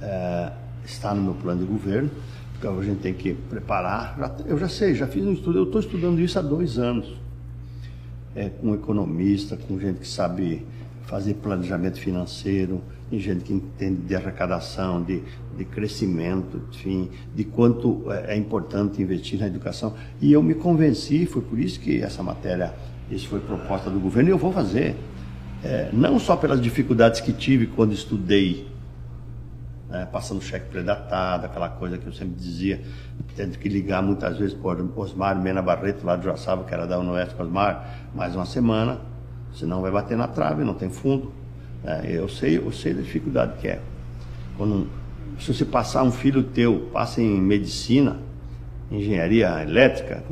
[0.00, 0.52] é,
[0.84, 2.10] está no meu plano de governo,
[2.58, 4.16] então a gente tem que preparar.
[4.46, 7.16] Eu já sei, já fiz um estudo, eu estou estudando isso há dois anos
[8.34, 10.66] é, com economista, com gente que sabe
[11.06, 15.22] fazer planejamento financeiro, tem gente que entende de arrecadação, de,
[15.58, 19.94] de crescimento, enfim, de quanto é, é importante investir na educação.
[20.20, 22.72] E eu me convenci, foi por isso que essa matéria,
[23.10, 24.94] isso foi proposta do governo, e eu vou fazer.
[25.62, 28.70] É, não só pelas dificuldades que tive quando estudei
[29.90, 32.80] né, passando cheque predatado, aquela coisa que eu sempre dizia,
[33.36, 36.98] tendo que ligar muitas vezes por Osmar Mena Barreto, lá de Joaçaba, que era da
[36.98, 39.00] Unoeste Osmar, mais uma semana,
[39.52, 41.32] senão vai bater na trave, não tem fundo.
[41.84, 43.80] É, eu sei, eu sei da dificuldade que é.
[44.56, 44.86] Quando,
[45.40, 48.18] se você passar um filho teu, passa em medicina,
[48.90, 50.22] engenharia elétrica,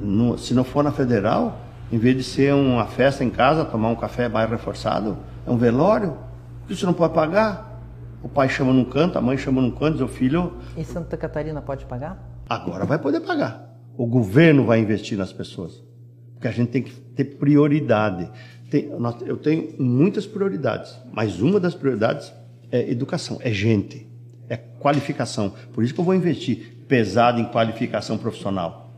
[0.00, 1.63] no, se não for na federal,
[1.94, 5.56] em vez de ser uma festa em casa, tomar um café mais reforçado, é um
[5.56, 6.18] velório,
[6.66, 7.80] que você não pode pagar.
[8.20, 10.54] O pai chama num canto, a mãe chama num canto, diz o filho.
[10.76, 12.18] E Santa Catarina pode pagar?
[12.48, 13.78] Agora vai poder pagar.
[13.96, 15.84] O governo vai investir nas pessoas.
[16.32, 18.28] Porque a gente tem que ter prioridade.
[18.68, 18.90] Tem,
[19.24, 22.32] eu tenho muitas prioridades, mas uma das prioridades
[22.72, 24.04] é educação, é gente,
[24.48, 25.54] é qualificação.
[25.72, 28.90] Por isso que eu vou investir pesado em qualificação profissional.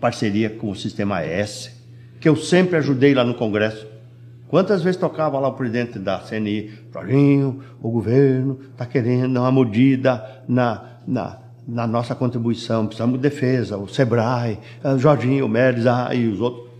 [0.00, 1.81] Parceria com o Sistema S,
[2.22, 3.84] que eu sempre ajudei lá no Congresso.
[4.46, 10.44] Quantas vezes tocava lá o presidente da CNI, Jorginho, o governo está querendo uma mordida
[10.46, 16.14] na, na, na, nossa contribuição, precisamos de defesa, o Sebrae, o Jorginho, o Méris ah,
[16.14, 16.70] e os outros.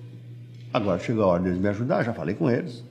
[0.72, 2.84] Agora chegou a hora deles me ajudar, já falei com eles.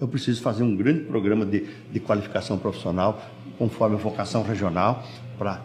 [0.00, 3.22] Eu preciso fazer um grande programa de, de qualificação profissional,
[3.56, 5.04] conforme a vocação regional,
[5.38, 5.60] para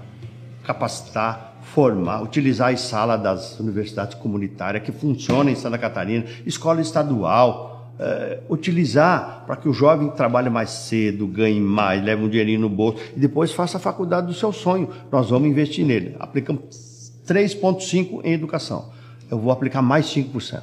[0.64, 7.94] capacitar, formar, utilizar as salas das universidades comunitárias que funcionam em Santa Catarina, escola estadual,
[7.98, 12.70] é, utilizar para que o jovem trabalhe mais cedo, ganhe mais, leve um dinheirinho no
[12.70, 14.90] bolso e depois faça a faculdade do seu sonho.
[15.12, 16.16] Nós vamos investir nele.
[16.20, 18.90] Aplicamos 3,5% em educação.
[19.30, 20.62] Eu vou aplicar mais 5%,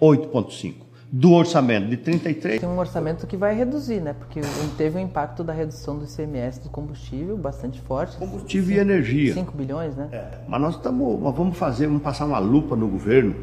[0.00, 2.60] 8,5% do orçamento de 33.
[2.60, 4.12] Tem um orçamento que vai reduzir, né?
[4.12, 4.40] Porque
[4.76, 8.16] teve um impacto da redução do ICMS do combustível bastante forte.
[8.16, 9.34] Combustível cinco, e energia.
[9.34, 10.08] 5 bilhões, né?
[10.12, 13.34] É, mas nós, estamos, vamos fazer, vamos passar uma lupa no governo.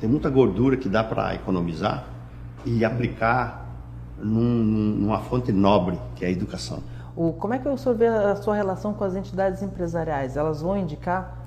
[0.00, 2.06] Tem muita gordura que dá para economizar
[2.66, 3.70] e aplicar
[4.18, 6.82] num, numa fonte nobre, que é a educação.
[7.14, 10.36] O, como é que o senhor vê a sua relação com as entidades empresariais?
[10.36, 11.38] Elas vão indicar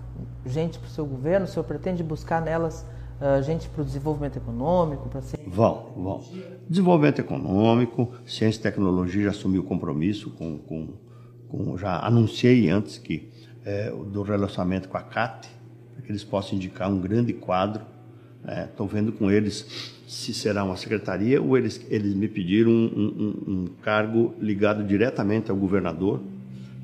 [0.45, 1.45] gente para o seu governo?
[1.45, 2.85] O senhor pretende buscar nelas
[3.21, 5.09] uh, gente para o desenvolvimento econômico?
[5.09, 5.39] Para ser...
[5.47, 6.23] Vão, vão.
[6.69, 10.93] Desenvolvimento econômico, ciência e tecnologia já assumiu compromisso com, com,
[11.47, 13.29] com já anunciei antes que
[13.63, 15.47] é, do relacionamento com a CAT,
[15.93, 17.83] para que eles possam indicar um grande quadro.
[18.69, 22.85] Estou é, vendo com eles se será uma secretaria ou eles, eles me pediram um,
[22.85, 26.21] um, um cargo ligado diretamente ao governador,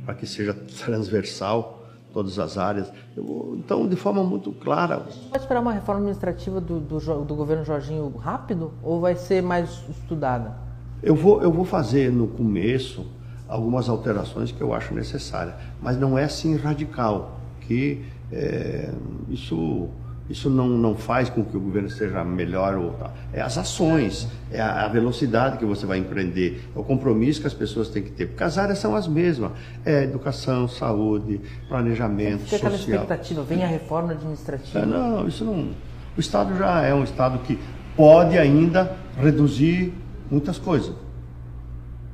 [0.06, 1.81] para que seja transversal
[2.14, 2.92] todas as áreas.
[3.16, 4.98] Eu, então, de forma muito clara.
[5.30, 9.84] Pode esperar uma reforma administrativa do, do, do, governo Jorginho rápido ou vai ser mais
[9.90, 10.56] estudada?
[11.02, 13.06] Eu vou, eu vou fazer no começo
[13.48, 18.94] algumas alterações que eu acho necessárias, mas não é assim radical, que é,
[19.28, 19.90] isso
[20.32, 23.14] isso não, não faz com que o governo seja melhor ou tal.
[23.34, 27.48] É as ações, é a, a, velocidade que você vai empreender, é o compromisso que
[27.48, 28.28] as pessoas têm que ter.
[28.28, 29.52] Porque as áreas são as mesmas.
[29.86, 32.72] É educação, saúde, planejamento, Fica social.
[32.72, 34.80] aquela expectativa, vem a reforma administrativa.
[34.80, 35.70] É, não, isso não...
[36.16, 37.60] O Estado já é um Estado que
[37.96, 39.94] pode ainda reduzir
[40.30, 40.96] muitas coisas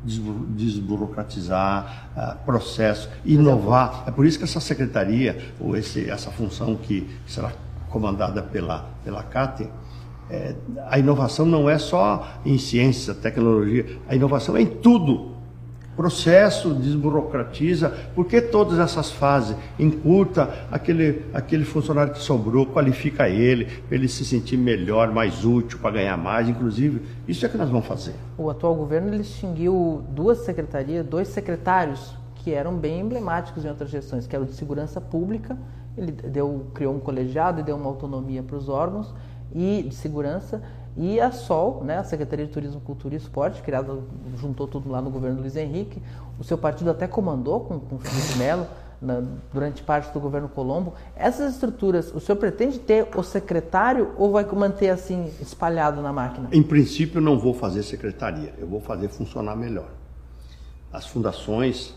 [0.03, 4.05] desburocratizar uh, processo, inovar.
[4.07, 7.51] É por isso que essa secretaria, ou esse, essa função que será
[7.97, 9.67] comandada pela, pela CAT,
[10.29, 10.53] é,
[10.87, 15.35] a inovação não é só em ciência, tecnologia, a inovação é em tudo.
[15.95, 23.97] Processo desburocratiza, porque todas essas fases encurta aquele, aquele funcionário que sobrou, qualifica ele, para
[23.97, 27.01] ele se sentir melhor, mais útil, para ganhar mais, inclusive.
[27.27, 28.13] Isso é que nós vamos fazer.
[28.37, 33.89] O atual governo ele extinguiu duas secretarias, dois secretários que eram bem emblemáticos em outras
[33.89, 35.57] gestões, que era o de segurança pública
[35.97, 39.13] ele deu, criou um colegiado e deu uma autonomia para os órgãos
[39.53, 40.61] e de segurança
[40.95, 43.99] e a SOL, né, a Secretaria de Turismo, Cultura e Esporte, criada,
[44.35, 46.01] juntou tudo lá no governo Luiz Henrique.
[46.39, 48.65] O seu partido até comandou com, com o Felipe Melo
[49.53, 50.95] durante parte do governo Colombo.
[51.15, 56.49] Essas estruturas, o senhor pretende ter o secretário ou vai manter assim espalhado na máquina?
[56.51, 59.91] Em princípio, não vou fazer secretaria, eu vou fazer funcionar melhor.
[60.91, 61.93] As fundações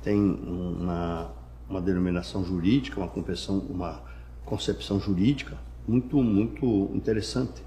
[0.00, 1.32] têm uma
[1.68, 4.02] uma denominação jurídica, uma concepção, uma
[4.44, 7.62] concepção jurídica muito, muito interessante.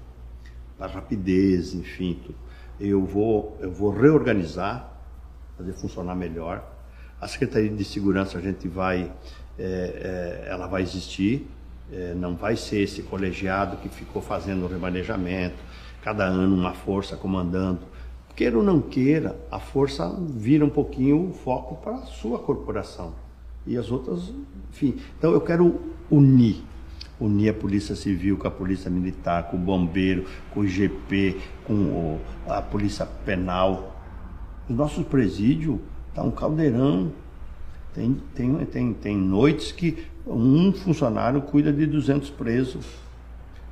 [0.78, 2.38] A rapidez, enfim, tudo.
[2.78, 4.92] Eu vou, eu vou reorganizar,
[5.56, 6.64] fazer funcionar melhor.
[7.20, 9.12] A Secretaria de Segurança a gente vai,
[9.58, 11.48] é, é, ela vai existir,
[11.92, 15.56] é, não vai ser esse colegiado que ficou fazendo o remanejamento,
[16.00, 17.80] cada ano uma força comandando.
[18.36, 23.12] Queira ou não queira, a força vira um pouquinho o foco para a sua corporação
[23.66, 24.32] e as outras,
[24.70, 24.96] enfim.
[25.18, 26.62] Então eu quero unir,
[27.20, 32.18] unir a Polícia Civil com a Polícia Militar, com o Bombeiro, com o IGP, com
[32.46, 33.96] a Polícia Penal.
[34.68, 37.12] O nosso presídio está um caldeirão.
[37.94, 42.86] Tem, tem, tem, tem noites que um funcionário cuida de 200 presos.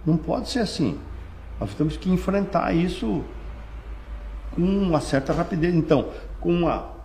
[0.04, 0.98] Não pode ser assim.
[1.60, 3.22] Nós temos que enfrentar isso
[4.54, 5.74] com uma certa rapidez.
[5.74, 6.95] Então, com a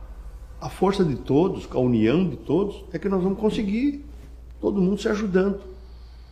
[0.61, 4.05] a força de todos, a união de todos, é que nós vamos conseguir
[4.59, 5.59] todo mundo se ajudando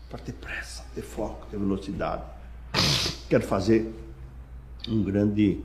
[0.08, 2.24] para ter pressa, ter foco, ter velocidade.
[3.28, 3.92] Quero fazer
[4.88, 5.64] um grande,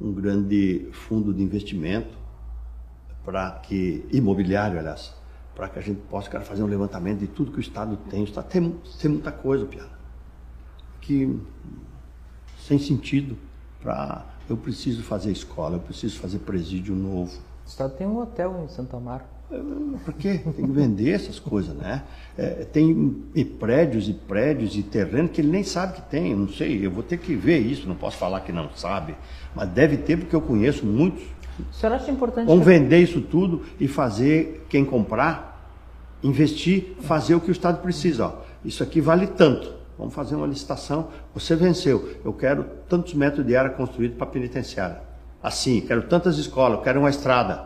[0.00, 2.18] um grande fundo de investimento
[3.24, 5.14] para que imobiliário, aliás,
[5.54, 8.22] para que a gente possa fazer um levantamento de tudo que o Estado tem.
[8.22, 9.96] O Estado tem, tem muita coisa, Piana,
[11.00, 11.38] que
[12.58, 13.38] sem sentido
[13.80, 18.68] para eu preciso fazer escola, eu preciso fazer presídio novo Estado tem um hotel em
[18.68, 19.24] Santa Amaro.
[20.04, 20.40] Por quê?
[20.56, 22.02] Tem que vender essas coisas, né?
[22.36, 26.32] É, tem e prédios e prédios e terreno que ele nem sabe que tem.
[26.32, 29.14] Eu não sei, eu vou ter que ver isso, não posso falar que não sabe.
[29.54, 31.22] Mas deve ter, porque eu conheço muitos.
[31.58, 32.46] O senhor acha importante.
[32.46, 35.70] Vamos vender isso tudo e fazer quem comprar,
[36.22, 38.26] investir, fazer o que o Estado precisa.
[38.26, 38.32] Ó.
[38.64, 39.72] Isso aqui vale tanto.
[39.98, 41.08] Vamos fazer uma licitação.
[41.34, 42.16] Você venceu.
[42.24, 45.11] Eu quero tantos metros de área construído para penitenciária
[45.42, 47.64] assim, quero tantas escolas, quero uma estrada.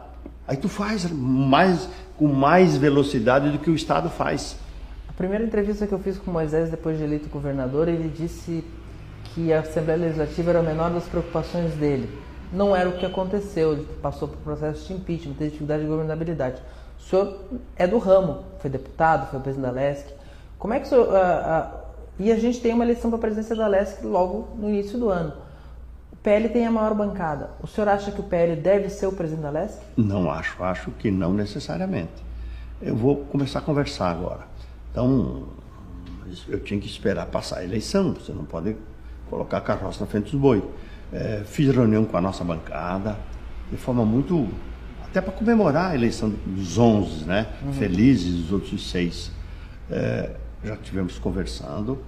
[0.49, 4.57] Aí tu faz mais com mais velocidade do que o Estado faz.
[5.17, 8.65] primeira entrevista que eu fiz com Moisés depois de eleito governador, ele disse
[9.35, 12.09] que a Assembleia Legislativa era a menor das preocupações dele.
[12.53, 16.63] Não era o que aconteceu, ele passou por processo de impeachment, teve dificuldade de governabilidade.
[16.99, 17.41] O senhor
[17.77, 20.15] é do ramo, foi deputado, foi presidente da LESC.
[20.59, 21.09] Como é que o senhor.
[21.09, 21.87] Uh, uh,
[22.19, 25.11] e a gente tem uma eleição para a presidência da LESC logo no início do
[25.11, 25.35] ano.
[26.27, 27.51] PL tem a maior bancada.
[27.61, 29.79] O senhor acha que o PL deve ser o presidente da LESC?
[29.97, 32.11] Não acho, acho que não necessariamente.
[32.83, 34.41] Eu vou começar a conversar agora.
[34.91, 35.45] Então,
[36.49, 38.77] eu tinha que esperar passar a eleição, você não pode
[39.31, 40.65] colocar a carroça na frente dos bois.
[41.13, 43.17] É, fiz reunião com a nossa bancada,
[43.71, 44.49] de forma muito.
[45.05, 47.47] até para comemorar a eleição dos 11, né?
[47.63, 47.73] Uhum.
[47.75, 49.31] Felizes os outros seis.
[49.89, 50.33] É,
[50.65, 52.03] já estivemos conversando,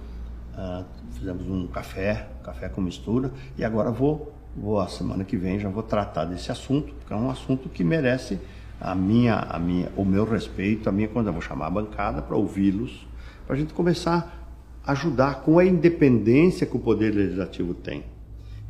[0.57, 5.59] uh, fizemos um café, café com mistura, e agora vou, vou, a semana que vem,
[5.59, 8.39] já vou tratar desse assunto, porque é um assunto que merece
[8.79, 12.21] a minha, a minha, o meu respeito, a minha quando eu vou chamar a bancada
[12.21, 13.05] para ouvi-los,
[13.45, 14.47] para a gente começar
[14.85, 18.03] a ajudar com a independência que o poder legislativo tem.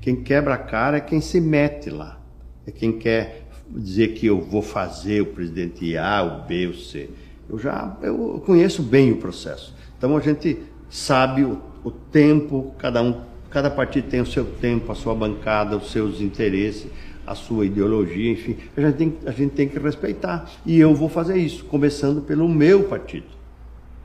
[0.02, 2.20] Quem quebra a cara é quem se mete lá,
[2.66, 7.10] é quem quer dizer que eu vou fazer o presidente A, o B, o C.
[7.48, 9.76] Eu já eu conheço bem o processo.
[9.98, 10.58] Então a gente
[10.90, 15.78] sabe o, o tempo, cada um, cada partido tem o seu tempo, a sua bancada,
[15.78, 16.88] os seus interesses
[17.30, 20.50] a sua ideologia, enfim, a gente, tem, a gente tem que respeitar.
[20.66, 23.28] E eu vou fazer isso, começando pelo meu partido.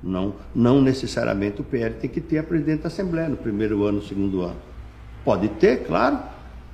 [0.02, 3.98] Não, não necessariamente o PL tem que ter a presidente da Assembleia no primeiro ano,
[3.98, 4.56] no segundo ano.
[5.24, 6.18] Pode ter, claro.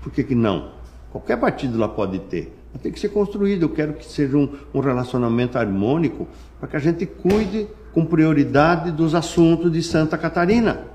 [0.03, 0.73] Por que, que não?
[1.13, 2.53] Qualquer partido lá pode ter.
[2.73, 3.63] Mas tem que ser construído.
[3.63, 6.27] Eu quero que seja um, um relacionamento harmônico
[6.59, 10.90] para que a gente cuide com prioridade dos assuntos de Santa Catarina.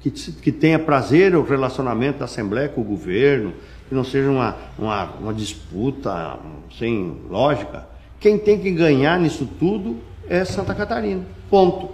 [0.00, 3.52] Que, que tenha prazer o relacionamento da Assembleia com o governo,
[3.88, 6.38] que não seja uma, uma, uma disputa
[6.78, 7.86] sem lógica.
[8.18, 11.24] Quem tem que ganhar nisso tudo é Santa Catarina.
[11.50, 11.90] Ponto.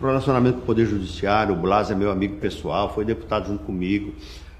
[0.00, 3.64] O relacionamento com o Poder Judiciário, o Blas é meu amigo pessoal, foi deputado junto
[3.64, 4.14] comigo.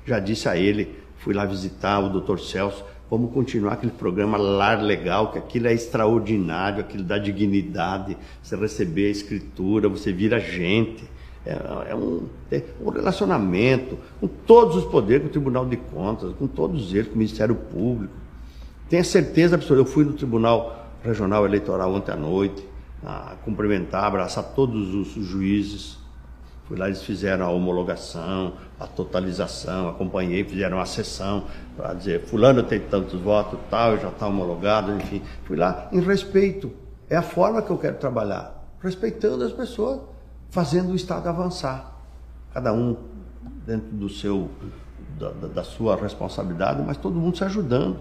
[0.05, 2.85] Já disse a ele, fui lá visitar o doutor Celso.
[3.11, 8.17] Vamos continuar aquele programa Lar Legal, que aquilo é extraordinário, aquilo dá dignidade.
[8.43, 11.05] Você receber a escritura, você vira gente.
[11.49, 16.35] É, é um, é um relacionamento com todos os poderes, com o Tribunal de Contas,
[16.39, 18.13] com todos eles, com o Ministério Público.
[18.91, 22.63] Tenha certeza absoluta, eu fui no Tribunal Regional Eleitoral ontem à noite,
[23.03, 25.97] a cumprimentar, abraçar todos os juízes.
[26.67, 32.63] Fui lá, eles fizeram a homologação, a totalização, acompanhei, fizeram a sessão para dizer, fulano
[32.63, 35.23] tem tantos votos, tal, já está homologado, enfim.
[35.45, 36.71] Fui lá em respeito.
[37.09, 40.01] É a forma que eu quero trabalhar, respeitando as pessoas
[40.51, 41.97] fazendo o Estado avançar.
[42.53, 42.97] Cada um
[43.67, 44.49] dentro do seu,
[45.19, 47.99] da, da sua responsabilidade, mas todo mundo se ajudando.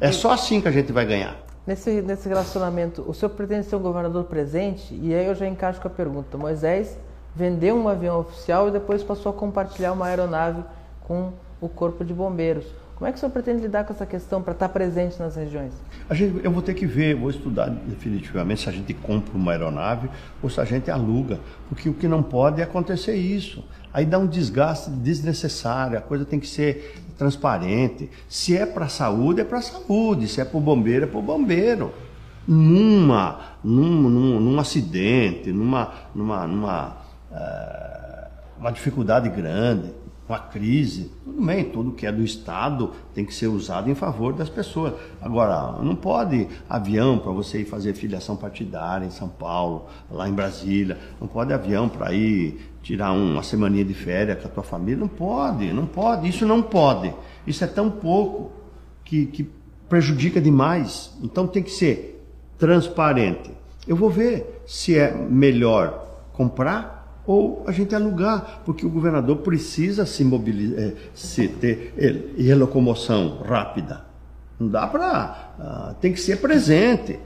[0.00, 1.36] É só assim que a gente vai ganhar.
[1.66, 4.94] Nesse, nesse relacionamento, o senhor pretende ser um governador presente?
[4.94, 6.36] E aí eu já encaixo com a pergunta.
[6.36, 6.98] Moisés
[7.34, 10.62] vendeu um avião oficial e depois passou a compartilhar uma aeronave
[11.06, 12.66] com o corpo de bombeiros.
[12.96, 15.72] Como é que o senhor pretende lidar com essa questão para estar presente nas regiões?
[16.12, 20.08] Gente, eu vou ter que ver, vou estudar definitivamente se a gente compra uma aeronave
[20.40, 23.64] ou se a gente aluga, porque o que não pode é acontecer isso.
[23.92, 28.10] Aí dá um desgaste desnecessário, a coisa tem que ser transparente.
[28.28, 31.22] Se é para saúde, é para saúde, se é para o bombeiro, é para o
[31.22, 31.92] bombeiro.
[32.46, 36.96] Numa, num, num, num acidente, numa, numa, numa
[37.32, 38.28] uh,
[38.58, 39.92] uma dificuldade grande,
[40.28, 44.32] uma crise, tudo bem, tudo que é do Estado tem que ser usado em favor
[44.32, 44.94] das pessoas.
[45.20, 50.32] Agora, não pode avião para você ir fazer filiação partidária em São Paulo, lá em
[50.32, 54.98] Brasília, não pode avião para ir tirar uma semaninha de férias com a tua família,
[54.98, 57.14] não pode, não pode, isso não pode.
[57.46, 58.50] Isso é tão pouco
[59.04, 59.50] que, que
[59.88, 61.12] prejudica demais.
[61.22, 62.24] Então tem que ser
[62.58, 63.50] transparente.
[63.86, 66.93] Eu vou ver se é melhor comprar
[67.26, 71.94] ou a gente alugar, porque o governador precisa se mobilizar, é, se ter
[72.36, 74.04] e locomoção rápida.
[74.58, 75.54] Não dá para.
[75.58, 77.18] Uh, tem que ser presente.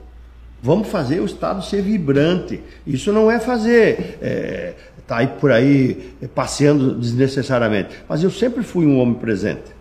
[0.62, 2.60] Vamos fazer o Estado ser vibrante.
[2.86, 4.74] Isso não é fazer, é,
[5.06, 7.96] tá aí por aí passeando desnecessariamente.
[8.08, 9.76] Mas eu sempre fui um homem presente.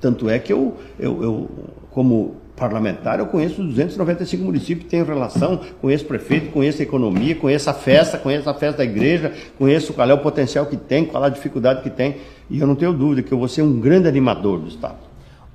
[0.00, 1.50] Tanto é que eu, eu, eu
[1.90, 7.74] como parlamentar, eu conheço 295 municípios, tenho relação, conheço prefeito, conheço a economia, conheço a
[7.74, 11.26] festa, conheço a festa da igreja, conheço qual é o potencial que tem, qual é
[11.26, 12.18] a dificuldade que tem,
[12.50, 14.98] e eu não tenho dúvida que eu vou ser um grande animador do Estado.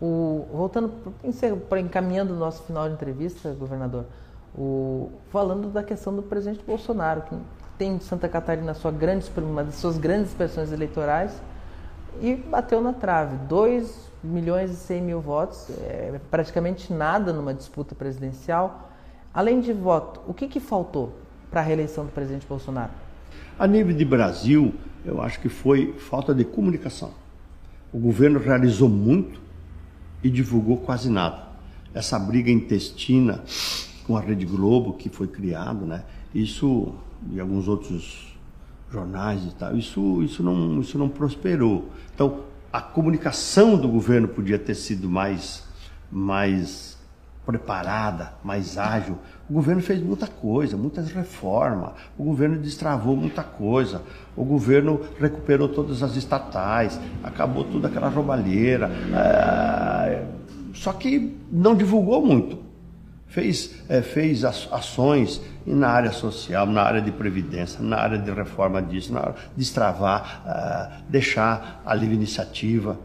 [0.02, 0.92] O, voltando,
[1.70, 4.06] para encaminhando o nosso final de entrevista, governador,
[4.56, 7.36] o, falando da questão do presidente Bolsonaro, que
[7.78, 11.32] tem em Santa Catarina sua grande, uma das suas grandes expressões eleitorais,
[12.22, 13.38] e bateu na trave.
[13.48, 18.92] 2 milhões e 100 mil votos, é praticamente nada numa disputa presidencial.
[19.34, 21.14] Além de voto, o que, que faltou?
[21.50, 22.92] para a reeleição do presidente Bolsonaro?
[23.58, 24.74] A nível de Brasil,
[25.06, 27.12] eu acho que foi falta de comunicação.
[27.92, 29.40] O governo realizou muito
[30.24, 31.48] e divulgou quase nada.
[31.94, 33.44] Essa briga intestina
[34.06, 36.04] com a Rede Globo que foi criado, né?
[36.34, 36.94] Isso
[37.32, 38.38] e alguns outros
[38.92, 41.90] jornais e tal, isso, isso, não, isso não prosperou.
[42.14, 42.42] Então,
[42.78, 45.64] a comunicação do governo podia ter sido mais,
[46.12, 46.96] mais
[47.44, 49.18] preparada, mais ágil.
[49.50, 51.94] O governo fez muita coisa, muitas reformas.
[52.16, 54.04] O governo destravou muita coisa.
[54.36, 58.92] O governo recuperou todas as estatais, acabou toda aquela roubalheira.
[59.12, 60.24] É...
[60.76, 62.60] Só que não divulgou muito.
[63.28, 68.82] Fez, é, fez ações na área social, na área de previdência, na área de reforma
[68.82, 72.98] disso, na área de destravar, é, deixar a livre iniciativa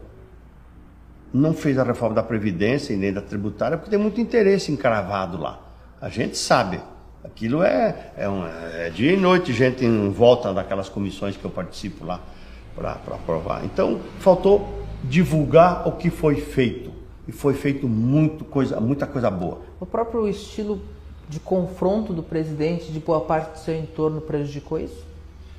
[1.33, 5.41] não fez a reforma da Previdência e nem da tributária, porque tem muito interesse encravado
[5.41, 5.59] lá.
[5.99, 6.79] A gente sabe.
[7.23, 11.49] Aquilo é, é, um, é dia e noite, gente em volta daquelas comissões que eu
[11.49, 12.19] participo lá
[12.75, 13.63] para aprovar.
[13.65, 16.92] Então, faltou divulgar o que foi feito.
[17.27, 19.61] E foi feito muito coisa, muita coisa boa.
[19.79, 20.81] O próprio estilo
[21.29, 25.05] de confronto do presidente de boa parte do seu entorno prejudicou isso?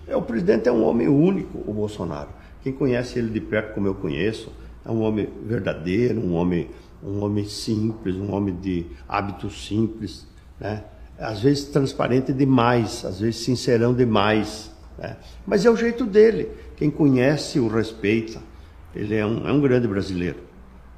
[0.06, 2.28] É, o presidente é um homem único, o Bolsonaro.
[2.62, 4.52] Quem conhece ele de perto, como eu conheço,
[4.84, 6.68] é um homem verdadeiro, um homem,
[7.02, 10.26] um homem simples, um homem de hábitos simples,
[10.60, 10.84] né?
[11.18, 15.16] Às vezes transparente demais, às vezes sincerão demais, né?
[15.46, 16.50] Mas é o jeito dele.
[16.76, 18.40] Quem conhece o respeita.
[18.94, 20.38] Ele é um, é um grande brasileiro.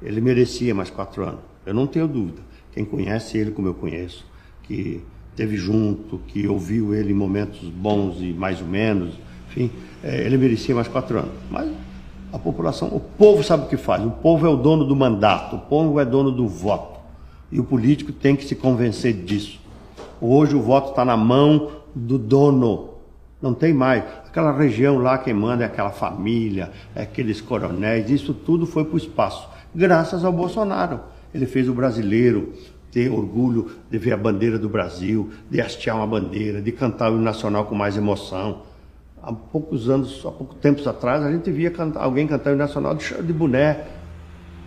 [0.01, 1.41] Ele merecia mais quatro anos.
[1.65, 2.41] Eu não tenho dúvida.
[2.73, 4.25] Quem conhece ele como eu conheço,
[4.63, 5.03] que
[5.35, 9.13] teve junto, que ouviu ele em momentos bons e mais ou menos,
[9.49, 9.71] enfim,
[10.03, 11.33] é, ele merecia mais quatro anos.
[11.49, 11.69] Mas
[12.31, 14.05] a população, o povo sabe o que faz.
[14.05, 16.99] O povo é o dono do mandato, o povo é dono do voto.
[17.51, 19.59] E o político tem que se convencer disso.
[20.19, 22.89] Hoje o voto está na mão do dono.
[23.41, 24.03] Não tem mais.
[24.25, 28.95] Aquela região lá quem manda é aquela família, é aqueles coronéis, isso tudo foi para
[28.95, 29.47] o espaço.
[29.73, 30.99] Graças ao Bolsonaro.
[31.33, 32.53] Ele fez o brasileiro
[32.91, 37.15] ter orgulho de ver a bandeira do Brasil, de hastear uma bandeira, de cantar o
[37.15, 38.61] hino nacional com mais emoção
[39.27, 42.95] há poucos anos, há poucos tempos atrás, a gente via cantar, alguém cantar o Nacional
[42.95, 43.85] de, de boné,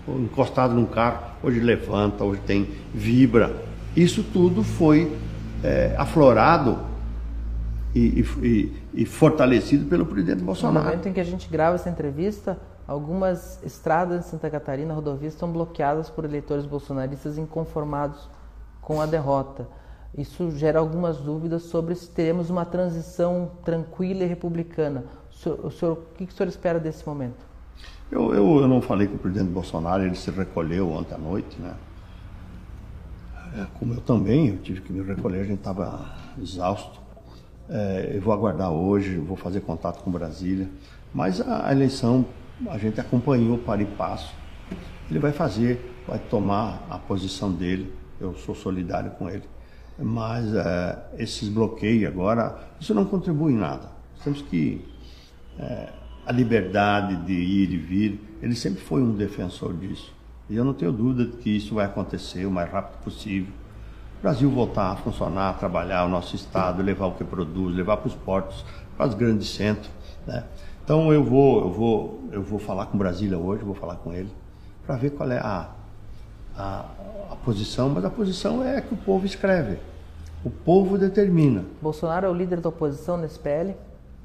[0.07, 1.31] encostado num carro.
[1.43, 3.55] Hoje levanta, hoje tem vibra.
[3.97, 5.17] Isso tudo foi
[5.65, 6.79] é, aflorado
[7.95, 10.85] e, e, e, fortalecido pelo presidente Bolsonaro.
[10.85, 12.59] No momento em que a gente grava essa entrevista,
[12.91, 18.29] algumas estradas de Santa Catarina, rodovias, estão bloqueadas por eleitores bolsonaristas inconformados
[18.83, 19.69] com a derrota.
[20.19, 25.05] Isso gera algumas dúvidas sobre se teremos uma transição tranquila e republicana.
[25.31, 27.39] O, senhor, o, senhor, o que o senhor espera desse momento?
[28.11, 31.61] Eu, eu, eu, não falei com o presidente Bolsonaro, ele se recolheu ontem à noite,
[31.61, 31.75] né?
[33.57, 36.13] É, como eu também, eu tive que me recolher, a gente estava
[36.43, 37.01] exausto.
[37.69, 40.69] É, eu vou aguardar hoje, vou fazer contato com Brasília.
[41.15, 42.27] Mas a, a eleição,
[42.69, 44.35] a gente acompanhou para e passo.
[45.09, 47.93] Ele vai fazer, vai tomar a posição dele.
[48.21, 49.45] Eu sou solidário com ele
[50.03, 53.91] mas é, esses bloqueios agora, isso não contribui em nada.
[54.25, 54.85] Temos que
[55.59, 55.89] é,
[56.27, 60.13] a liberdade de ir e vir, ele sempre foi um defensor disso.
[60.49, 63.53] E eu não tenho dúvida de que isso vai acontecer o mais rápido possível.
[64.19, 67.99] O Brasil voltar a funcionar, a trabalhar, o nosso Estado, levar o que produz, levar
[67.99, 68.65] para os portos,
[68.97, 69.91] para os grandes centros.
[70.27, 70.45] Né?
[70.91, 74.29] Então eu vou, eu, vou, eu vou falar com Brasília hoje, vou falar com ele,
[74.85, 75.71] para ver qual é a,
[76.57, 76.85] a,
[77.31, 79.79] a posição, mas a posição é que o povo escreve.
[80.45, 81.65] O povo determina.
[81.81, 83.77] Bolsonaro é o líder da oposição nesse PL?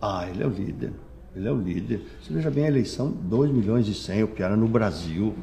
[0.01, 0.91] Ah, ele é o líder.
[1.35, 2.01] Ele é o líder.
[2.19, 5.35] Você veja bem a eleição, 2 milhões e 100, o que era no Brasil.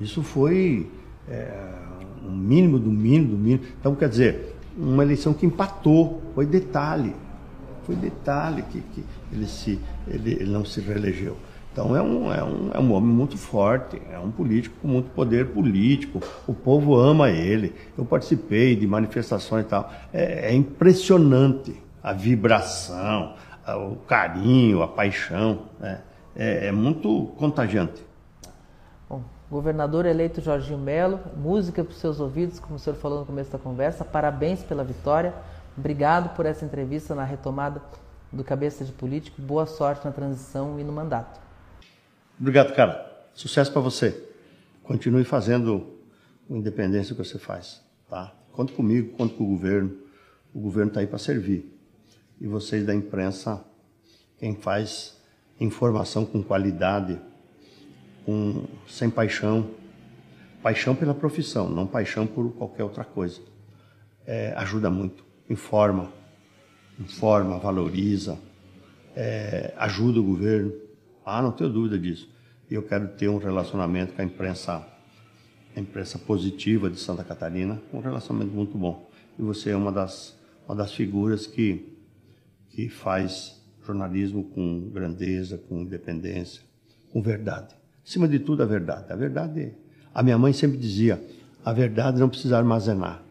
[0.00, 0.90] Isso foi
[1.28, 1.72] é,
[2.20, 3.62] um mínimo do mínimo do mínimo.
[3.78, 6.20] Então, quer dizer, uma eleição que empatou.
[6.34, 7.14] Foi detalhe.
[7.84, 11.36] Foi detalhe que, que ele, se, ele, ele não se reelegeu.
[11.72, 15.10] Então é um, é, um, é um homem muito forte, é um político com muito
[15.10, 17.74] poder político, o povo ama ele.
[17.96, 19.90] Eu participei de manifestações e tal.
[20.12, 23.34] É, é impressionante a vibração,
[23.66, 25.62] o carinho, a paixão.
[25.80, 26.00] Né?
[26.36, 28.04] É, é muito contagiante.
[29.08, 33.26] Bom, governador eleito Jorginho Melo, música para os seus ouvidos, como o senhor falou no
[33.26, 34.04] começo da conversa.
[34.04, 35.32] Parabéns pela vitória.
[35.76, 37.80] Obrigado por essa entrevista na retomada
[38.32, 39.40] do Cabeça de Político.
[39.42, 41.40] Boa sorte na transição e no mandato.
[42.40, 43.26] Obrigado, cara.
[43.34, 44.28] Sucesso para você.
[44.82, 45.98] Continue fazendo
[46.48, 48.34] o independência que você faz, tá?
[48.52, 49.96] Conte comigo, conte com o governo.
[50.52, 51.78] O governo está aí para servir.
[52.40, 53.64] E vocês da imprensa,
[54.38, 55.20] quem faz
[55.60, 57.20] informação com qualidade,
[58.26, 59.70] com, sem paixão,
[60.62, 63.40] paixão pela profissão, não paixão por qualquer outra coisa,
[64.26, 66.12] é, ajuda muito, informa,
[66.98, 68.38] informa, valoriza,
[69.16, 70.72] é, ajuda o governo.
[71.24, 72.28] Ah, não tenho dúvida disso.
[72.70, 74.86] Eu quero ter um relacionamento com a imprensa,
[75.76, 79.10] a imprensa positiva de Santa Catarina, um relacionamento muito bom.
[79.38, 81.96] E você é uma das, uma das figuras que,
[82.70, 86.62] que faz jornalismo com grandeza, com independência,
[87.12, 87.74] com verdade.
[88.06, 89.12] Acima de tudo, a verdade.
[89.12, 89.74] A verdade,
[90.14, 91.22] a minha mãe sempre dizia,
[91.64, 93.22] a verdade não precisa armazenar.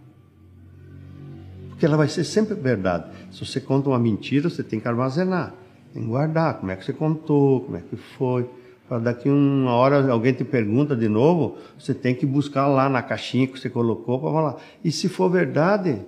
[1.82, 3.06] Porque ela vai ser sempre verdade.
[3.32, 5.52] Se você conta uma mentira, você tem que armazenar,
[5.92, 6.60] tem que guardar.
[6.60, 8.48] Como é que você contou, como é que foi.
[8.88, 13.02] Para daqui uma hora alguém te pergunta de novo, você tem que buscar lá na
[13.02, 14.58] caixinha que você colocou para falar.
[14.84, 16.00] E se for verdade,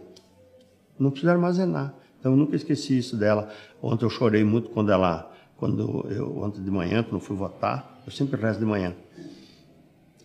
[0.99, 1.95] não precisa armazenar.
[2.19, 3.49] Então eu nunca esqueci isso dela.
[3.81, 8.11] Ontem eu chorei muito quando ela, quando eu, ontem de manhã, quando fui votar, eu
[8.11, 8.93] sempre rezo de manhã.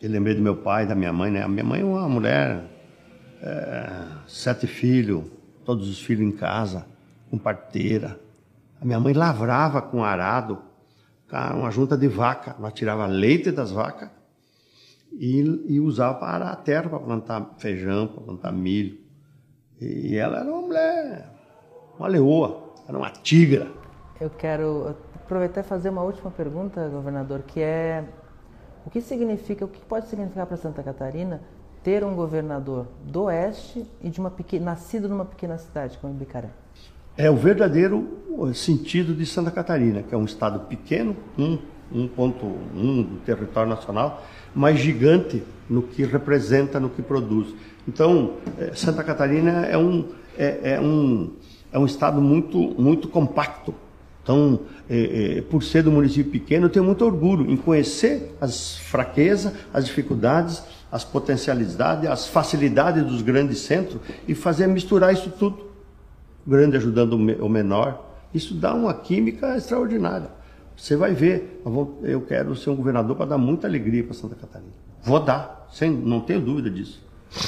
[0.02, 1.42] Eu lembrei do meu pai, da minha mãe, né?
[1.42, 2.64] A minha mãe é uma mulher,
[3.40, 5.37] é, sete filhos,
[5.68, 6.86] todos os filhos em casa,
[7.30, 8.18] com parteira.
[8.80, 10.62] A minha mãe lavrava com arado,
[11.30, 12.56] uma junta de vaca.
[12.58, 14.08] Ela tirava leite das vacas
[15.12, 18.98] e, e usava para a terra, para plantar feijão, para plantar milho.
[19.78, 21.30] E ela era uma mulher
[21.98, 23.70] uma leoa, era uma tigra.
[24.18, 28.04] Eu quero aproveitar e fazer uma última pergunta, governador, que é
[28.86, 31.42] o que significa, o que pode significar para Santa Catarina
[31.82, 36.50] ter um governador do oeste e de uma pequena, nascido numa pequena cidade como Ibicaré?
[37.16, 38.06] É o verdadeiro
[38.54, 44.22] sentido de Santa Catarina, que é um estado pequeno, 1.1 do território nacional,
[44.54, 47.54] mas gigante no que representa, no que produz.
[47.86, 51.32] Então, eh, Santa Catarina é um, é, é um
[51.72, 53.74] é um estado muito, muito compacto.
[54.22, 54.60] Então,
[54.90, 59.54] é, é, por ser do município pequeno, eu tenho muito orgulho em conhecer as fraquezas,
[59.72, 65.68] as dificuldades, as potencialidades, as facilidades dos grandes centros e fazer misturar isso tudo.
[66.46, 68.06] O grande ajudando o menor.
[68.32, 70.30] Isso dá uma química extraordinária.
[70.76, 71.62] Você vai ver.
[72.02, 74.72] Eu quero ser um governador para dar muita alegria para Santa Catarina.
[75.02, 77.02] Vou dar, sem, não tenho dúvida disso.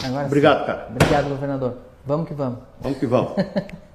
[0.04, 0.66] Agora Obrigado, sim.
[0.66, 0.88] cara.
[0.90, 1.76] Obrigado, governador.
[2.04, 2.58] Vamos que vamos.
[2.80, 3.32] Vamos que vamos.